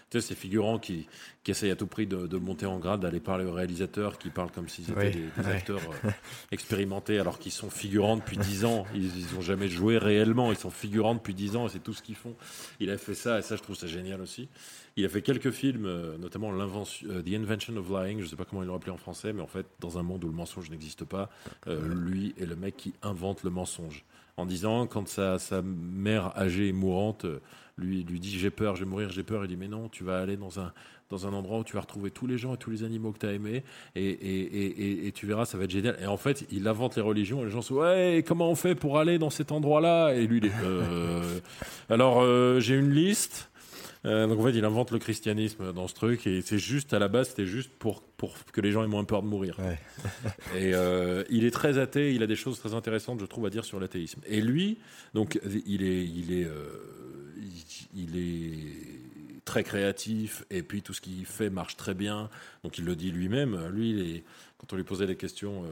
[0.09, 1.05] Tu sais, ces figurants qui,
[1.43, 4.51] qui essayent à tout prix de, monter en grade, d'aller parler aux réalisateurs, qui parlent
[4.51, 6.09] comme s'ils étaient des, acteurs euh,
[6.51, 8.85] expérimentés, alors qu'ils sont figurants depuis 10 ans.
[8.95, 12.01] Ils n'ont jamais joué réellement, ils sont figurants depuis 10 ans et c'est tout ce
[12.01, 12.35] qu'ils font.
[12.79, 14.47] Il a fait ça et ça, je trouve ça génial aussi.
[14.97, 18.35] Il a fait quelques films, euh, notamment euh, The Invention of Lying, je ne sais
[18.35, 20.33] pas comment ils l'ont appelé en français, mais en fait, dans un monde où le
[20.33, 21.29] mensonge n'existe pas,
[21.67, 24.03] euh, lui est le mec qui invente le mensonge.
[24.37, 27.25] En disant, quand sa, sa mère âgée et mourante
[27.77, 30.03] lui, lui dit J'ai peur, je vais mourir, j'ai peur, il dit Mais non, tu
[30.03, 30.71] vas aller dans un,
[31.09, 33.19] dans un endroit où tu vas retrouver tous les gens et tous les animaux que
[33.19, 33.63] tu as aimés,
[33.95, 35.97] et, et, et, et, tu verras, ça va être génial.
[36.01, 38.75] Et en fait, il invente les religions, et les gens sont Ouais, comment on fait
[38.75, 40.13] pour aller dans cet endroit-là?
[40.13, 40.51] Et lui, il est
[41.89, 42.23] Alors,
[42.59, 43.49] j'ai une liste.
[44.07, 46.99] Euh, donc en fait, il invente le christianisme dans ce truc et c'est juste à
[46.99, 49.57] la base, c'était juste pour pour que les gens aient moins peur de mourir.
[50.55, 53.49] et euh, il est très athée, il a des choses très intéressantes, je trouve, à
[53.49, 54.21] dire sur l'athéisme.
[54.25, 54.77] Et lui,
[55.13, 56.67] donc il est il est euh,
[57.93, 62.29] il, est très créatif et puis tout ce qu'il fait marche très bien.
[62.63, 63.67] Donc il le dit lui-même.
[63.69, 64.23] Lui, il est,
[64.57, 65.65] quand on lui posait des questions.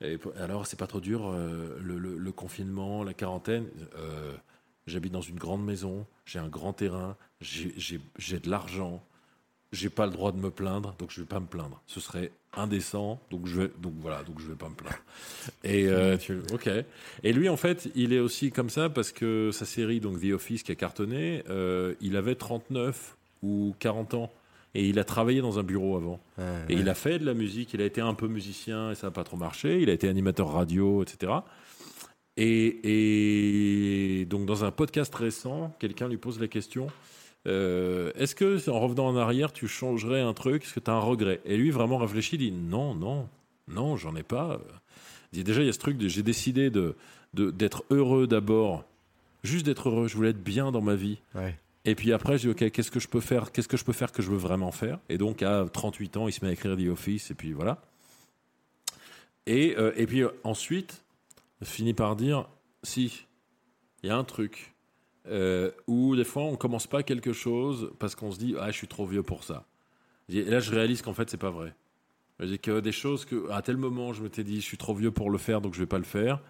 [0.00, 3.66] Et alors, c'est pas trop dur, le, le, le, confinement, la quarantaine.
[4.86, 9.02] J'habite dans une grande maison, j'ai un grand terrain, j'ai de l'argent,
[9.74, 11.82] j'ai pas le droit de me plaindre, donc je vais pas me plaindre.
[11.86, 14.96] Ce serait indécent, donc je vais, donc voilà, donc je vais pas me plaindre.
[15.64, 16.16] Et euh,
[16.52, 16.70] ok.
[17.22, 20.32] Et lui, en fait, il est aussi comme ça parce que sa série, donc The
[20.32, 24.32] Office, qui a cartonné, euh, il avait 39 ou 40 ans.
[24.76, 26.20] Et il a travaillé dans un bureau avant.
[26.68, 27.74] et il a fait de la musique.
[27.74, 29.80] Il a été un peu musicien et ça n'a pas trop marché.
[29.80, 31.32] Il a été animateur radio, etc.
[32.36, 36.88] Et, et donc, dans un podcast récent, quelqu'un lui pose la question
[37.46, 40.64] euh, est-ce que, en revenant en arrière, tu changerais un truc?
[40.64, 41.40] Est-ce que tu as un regret?
[41.44, 43.28] Et lui, vraiment réfléchi, dit non, non,
[43.68, 44.60] non, j'en ai pas.
[45.32, 46.96] Il dit déjà, il y a ce truc de j'ai décidé de,
[47.34, 48.84] d'être heureux d'abord,
[49.42, 50.08] juste d'être heureux.
[50.08, 51.18] Je voulais être bien dans ma vie.
[51.84, 53.92] Et puis après, je dis, OK, qu'est-ce que je peux faire Qu'est-ce que je peux
[53.92, 54.98] faire que je veux vraiment faire?
[55.10, 57.82] Et donc, à 38 ans, il se met à écrire The Office, et puis voilà.
[59.46, 61.03] Et, euh, et puis ensuite,
[61.64, 62.48] finit par dire,
[62.82, 63.26] si,
[64.02, 64.74] il y a un truc
[65.26, 68.76] euh, où des fois on commence pas quelque chose parce qu'on se dit ah je
[68.76, 69.66] suis trop vieux pour ça.
[70.28, 71.74] Et là je réalise qu'en fait c'est pas vrai.
[72.40, 75.10] J'ai que des choses que à tel moment je m'étais dit je suis trop vieux
[75.10, 76.40] pour le faire donc je vais pas le faire.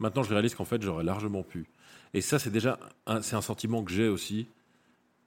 [0.00, 1.66] Maintenant je réalise qu'en fait j'aurais largement pu.
[2.12, 2.80] Et ça c'est déjà
[3.22, 4.48] c'est un sentiment que j'ai aussi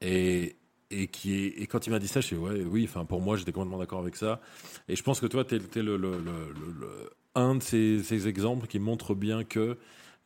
[0.02, 0.58] et
[0.90, 3.22] et qui est et quand il m'a dit ça je suis ouais oui enfin pour
[3.22, 4.42] moi j'étais complètement d'accord avec ça.
[4.88, 8.68] Et je pense que toi tu es, le, le, le, un de ces, ces exemples
[8.68, 9.78] qui montre bien que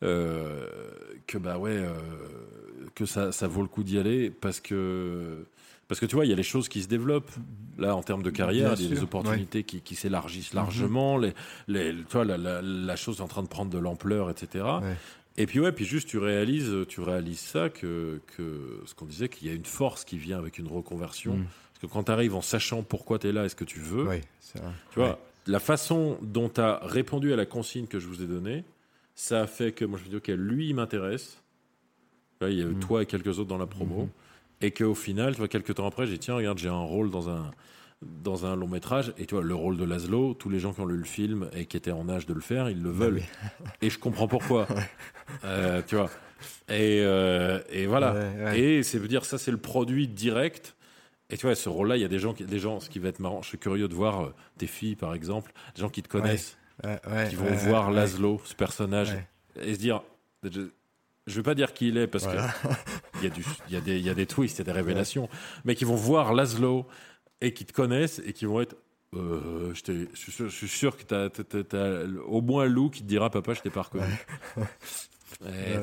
[0.03, 0.67] euh,
[1.27, 1.93] que bah ouais, euh,
[2.95, 5.45] que ça, ça vaut le coup d'y aller parce que
[5.87, 7.31] parce que tu vois, il y a les choses qui se développent.
[7.77, 10.59] Là en termes de carrière, il y a des opportunités qui, qui s'élargissent mhm.
[10.59, 11.33] largement, les,
[11.67, 14.65] les, tu vois, la, la, la, chose est en train de prendre de l'ampleur, etc.
[15.37, 19.29] Et puis ouais, puis juste tu réalises, tu réalises ça que, que ce qu'on disait
[19.29, 21.35] qu'il y a une force qui vient avec une reconversion.
[21.35, 21.45] Mhm.
[21.45, 23.79] Parce que quand tu arrives en sachant pourquoi tu es là et ce que tu
[23.79, 24.07] veux,
[24.53, 24.59] tu
[24.95, 28.63] vois, la façon dont tu as répondu à la consigne que je vous ai donnée,
[29.15, 31.37] ça a fait que moi je me dis, ok, lui il m'intéresse.
[32.41, 32.79] Il y a eu mm.
[32.79, 34.05] toi et quelques autres dans la promo.
[34.05, 34.65] Mm-hmm.
[34.65, 37.11] Et qu'au final, tu vois, quelques temps après, j'ai dit, tiens, regarde, j'ai un rôle
[37.11, 37.51] dans un,
[38.01, 39.13] dans un long métrage.
[39.17, 41.49] Et tu vois, le rôle de Laszlo, tous les gens qui ont lu le film
[41.53, 43.21] et qui étaient en âge de le faire, ils le ah veulent.
[43.81, 44.67] et je comprends pourquoi.
[45.43, 46.09] euh, tu vois.
[46.69, 48.55] Et, euh, et voilà.
[48.55, 50.75] Et c'est veut dire, ça, c'est le produit direct.
[51.29, 52.99] Et tu vois, ce rôle-là, il y a des gens, qui, des gens, ce qui
[52.99, 55.89] va être marrant, je suis curieux de voir euh, tes filles, par exemple, des gens
[55.89, 56.57] qui te connaissent
[57.29, 59.15] qui vont voir Laszlo, ce personnage,
[59.61, 60.01] et se dire,
[60.43, 60.61] je,
[61.27, 63.77] je vais pas dire qui il est parce qu'il que y a du, il y
[63.77, 65.29] a des, il y a des twists, il y a des révélations,
[65.65, 66.87] mais qui vont voir Laszlo
[67.41, 68.75] et qui te connaissent et qui vont être,
[69.15, 73.53] euh, je, je, suis sûr que tu as, au moins Lou qui te dira papa
[73.53, 74.13] je t'ai pas reconnu.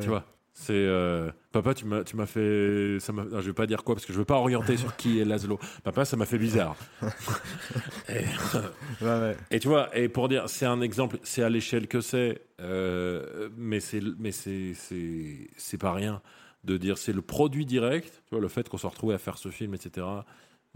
[0.00, 0.24] tu vois
[0.60, 4.04] c'est euh, papa, tu m'as, tu m'as fait, ça je vais pas dire quoi parce
[4.04, 5.60] que je veux pas orienter sur qui est Laszlo.
[5.84, 6.74] Papa, ça m'a fait bizarre.
[8.08, 13.48] et, tu vois, et pour dire, c'est un exemple, c'est à l'échelle que c'est, euh,
[13.56, 16.20] mais c'est, mais c'est, c'est, c'est pas rien
[16.64, 18.24] de dire, c'est le produit direct.
[18.26, 20.06] Tu vois, le fait qu'on se retrouve à faire ce film, etc.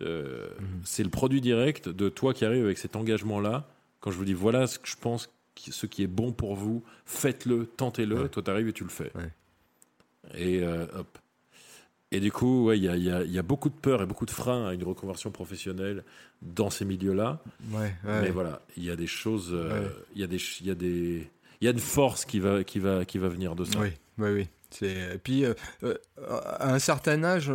[0.01, 0.81] Euh, mhm.
[0.85, 3.69] C'est le produit direct de toi qui arrive avec cet engagement-là.
[4.01, 6.83] Quand je vous dis, voilà ce que je pense, ce qui est bon pour vous,
[7.05, 8.29] faites-le, tentez-le.
[8.29, 9.13] Toi, tu arrives et tu le fais.
[10.35, 11.19] Et euh, hop.
[12.11, 14.31] Et du coup, il ouais, y, a, y, a, beaucoup de peur et beaucoup de
[14.31, 16.05] freins à une reconversion professionnelle
[16.43, 17.43] dans ces milieux-là.
[17.71, 20.75] Mais voilà, il y a des choses, euh, il y a des, il y a
[20.75, 21.31] des,
[21.61, 23.79] il y a une force qui va, qui va, qui va venir de ça.
[23.79, 24.49] Oui, oui, oui.
[24.69, 25.55] C'est, et puis, euh,
[26.29, 27.51] à un certain âge,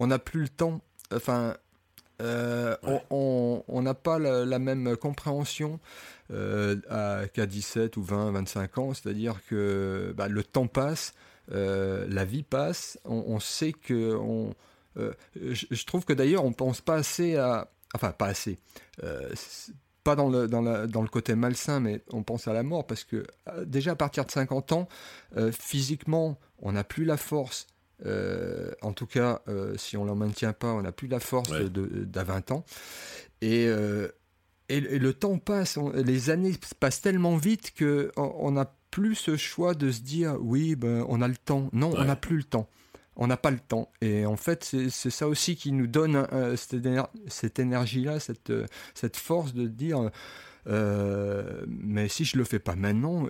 [0.00, 0.80] on n'a plus le temps.
[1.12, 1.56] Enfin,
[2.20, 5.80] on n'a pas la, même compréhension
[6.28, 8.94] qu'à 17 ou 20, 25 ans.
[8.94, 11.14] C'est-à-dire que bah, le temps passe.
[11.52, 14.54] Euh, la vie passe, on, sait que on,
[14.96, 18.58] euh, je, trouve que d'ailleurs on pense pas assez à, enfin pas assez,
[19.02, 19.30] euh,
[20.04, 23.04] pas dans le, dans, dans, le côté malsain, mais on pense à la mort parce
[23.04, 23.26] que
[23.66, 24.88] déjà à partir de 50 ans,
[25.52, 27.66] physiquement, on n'a plus la force.
[28.02, 29.42] En tout cas,
[29.76, 32.64] si on ne l'en maintient pas, on n'a plus la force d'à 20 ans.
[33.40, 33.68] Et,
[34.68, 39.74] et, le temps passe, les années passent tellement vite qu'on on a plus ce choix
[39.74, 41.68] de se dire oui, ben, on a le temps.
[41.72, 42.68] Non, on n'a plus le temps.
[43.16, 43.90] On n'a pas le temps.
[44.00, 49.16] Et en fait, c'est ça aussi qui nous donne euh, cette, énergie-là, cette, euh, cette
[49.16, 50.10] force de dire
[50.68, 53.26] euh, mais si je le fais pas maintenant,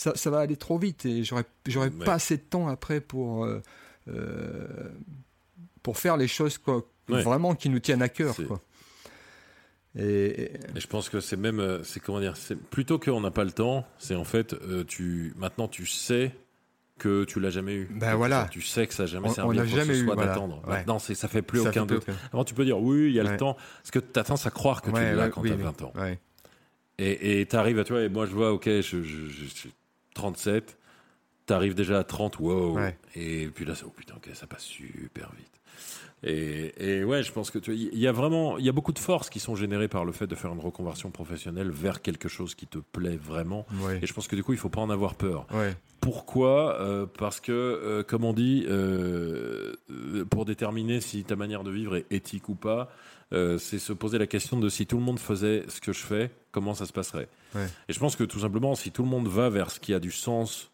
[0.00, 3.46] ça, ça, va aller trop vite et j'aurais j'aurais pas assez de temps après pour
[5.82, 8.34] pour faire les choses quoi, vraiment qui nous tiennent à cœur.
[8.46, 8.60] Quoi.
[9.98, 13.44] Et, je pense que c'est même, euh, c'est comment dire, c'est plutôt qu'on n'a pas
[13.44, 16.32] le temps, c'est en fait, euh, tu maintenant tu sais
[16.98, 17.88] que tu l'as jamais eu.
[17.90, 18.46] Ben voilà.
[18.50, 20.62] Tu sais que ça n'a jamais servi à quoi que ce soit d'attendre.
[20.66, 22.06] Maintenant, c'est, ça fait plus aucun doute.
[22.32, 24.46] Avant, tu peux dire oui, il y a le temps, parce que tu as tendance
[24.46, 25.92] à croire que tu l'as quand tu as 20 ans.
[26.98, 29.68] Et tu arrives à, tu vois, et moi je vois, ok, je, je, je, je
[30.14, 30.78] 37,
[31.46, 32.78] tu arrives déjà à 30, wow.
[33.14, 35.60] Et puis là, c'est, oh putain, ça passe super vite.
[36.22, 39.30] Et, ouais, je pense que il y a vraiment, il y a beaucoup de forces
[39.30, 42.66] qui sont générées par le fait de faire une reconversion professionnelle vers quelque chose qui
[42.66, 43.66] te plaît vraiment.
[44.02, 45.46] Et je pense que du coup, il faut pas en avoir peur.
[46.00, 46.80] Pourquoi?
[46.80, 49.74] Euh, Parce que, euh, comme on dit, euh,
[50.30, 52.90] pour déterminer si ta manière de vivre est éthique ou pas,
[53.32, 56.30] c'est se poser la question de si tout le monde faisait ce que je fais,
[56.50, 57.28] comment ça se passerait.
[57.88, 60.00] Et je pense que tout simplement, si tout le monde va vers ce qui a
[60.00, 60.70] du sens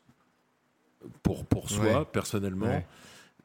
[1.22, 2.82] pour, pour soi, personnellement,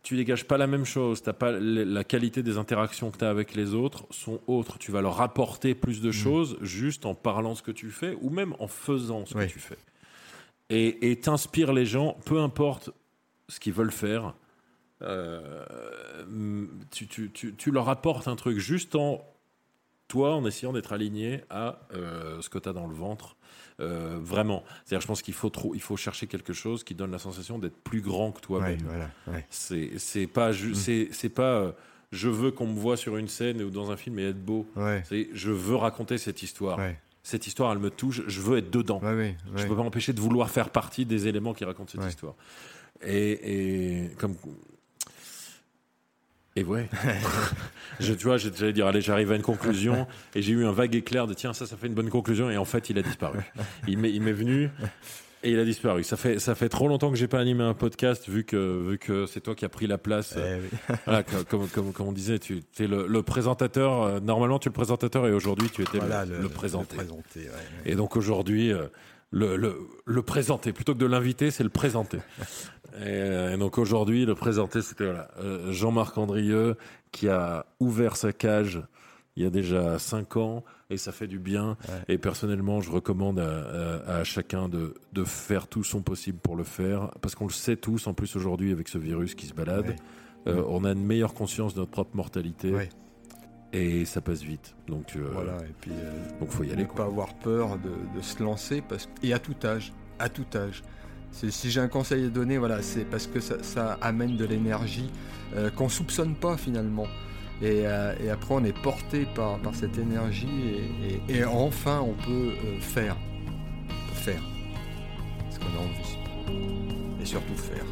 [0.04, 1.22] tu dégages pas la même chose.
[1.22, 4.80] T'as pas la qualité des interactions que tu as avec les autres sont autres.
[4.80, 6.14] Tu vas leur apporter plus de mm.
[6.14, 9.60] choses juste en parlant ce que tu fais ou même en faisant ce que tu
[9.60, 9.78] fais
[10.72, 12.92] et t'inspires les gens, peu importe
[13.50, 14.34] ce qu'ils veulent faire.
[15.02, 15.64] Euh,
[16.92, 19.26] tu, tu, tu, tu, leur apportes un truc juste en
[20.08, 23.36] toi, en essayant d'être aligné à euh, ce que tu as dans le ventre.
[23.80, 24.64] Euh, vraiment.
[24.86, 27.58] C'est-à-dire, je pense qu'il faut trop, il faut chercher quelque chose qui donne la sensation
[27.58, 28.80] d'être plus grand que toi-même.
[29.28, 30.74] Ouais, C'est pas, mm.
[31.12, 31.74] c'est pas
[32.12, 34.68] je veux qu'on me voit sur une scène ou dans un film et être beau.
[35.06, 36.80] C'est je veux raconter cette histoire
[37.24, 39.00] cette histoire, elle me touche, je veux être dedans.
[39.56, 42.36] Je ne peux pas m'empêcher de vouloir faire partie des éléments qui racontent cette histoire.
[43.04, 44.36] Et, comme.
[46.56, 46.90] Et ouais.
[48.00, 50.96] je, tu vois, j'allais dire, allez, j'arrive à une conclusion, et j'ai eu un vague
[50.96, 53.40] éclair de tiens, ça, ça fait une bonne conclusion, et en fait, il a disparu.
[53.88, 54.70] Il m'est venu,
[55.44, 56.04] et il a disparu.
[56.04, 58.98] Ça fait, ça fait trop longtemps que j'ai pas animé un podcast, vu que, vu
[58.98, 60.36] que c'est toi qui as pris la place.
[60.38, 64.04] Eh comme, comme, comme, on disait, tu es le, présentateur.
[64.04, 66.98] Euh, normalement, tu es le présentateur et aujourd'hui, tu étais le, le, présenté.
[67.86, 68.88] et donc aujourd'hui, euh,
[69.32, 70.74] le, le, le, présenter.
[70.74, 72.20] Plutôt que de l'inviter, c'est le présenter.
[73.00, 76.76] Et, donc aujourd'hui, le présenter, c'était voilà, euh, Jean-Marc Andrieux
[77.12, 78.82] qui a ouvert sa cage
[79.38, 81.78] il y a déjà cinq ans et ça fait du bien.
[82.10, 87.12] Et personnellement, je recommande à, chacun de, de, faire tout son possible pour le faire,
[87.22, 89.96] parce qu'on le sait tous, en plus aujourd'hui avec ce virus qui se balade,
[90.48, 92.74] euh, on a une meilleure conscience de notre propre mortalité.
[93.74, 94.76] Et ça passe vite.
[94.88, 96.84] Donc, euh, voilà, et puis, euh, donc faut y aller.
[96.84, 99.08] Ne pas avoir peur de, de, se lancer, parce...
[99.24, 99.94] et à tout âge.
[100.20, 100.84] À tout âge.
[101.32, 105.10] Si j'ai un conseil à donner, voilà, c'est parce que ça, amène de l'énergie
[105.76, 107.08] qu'on soupçonne pas finalement.
[107.64, 110.48] Euh, et, après, on est porté par, cette énergie
[111.30, 113.16] et, enfin, on peut euh, faire.
[114.14, 114.42] faire
[115.50, 116.18] ce qu'on a envie.
[117.22, 117.86] Et surtout faire.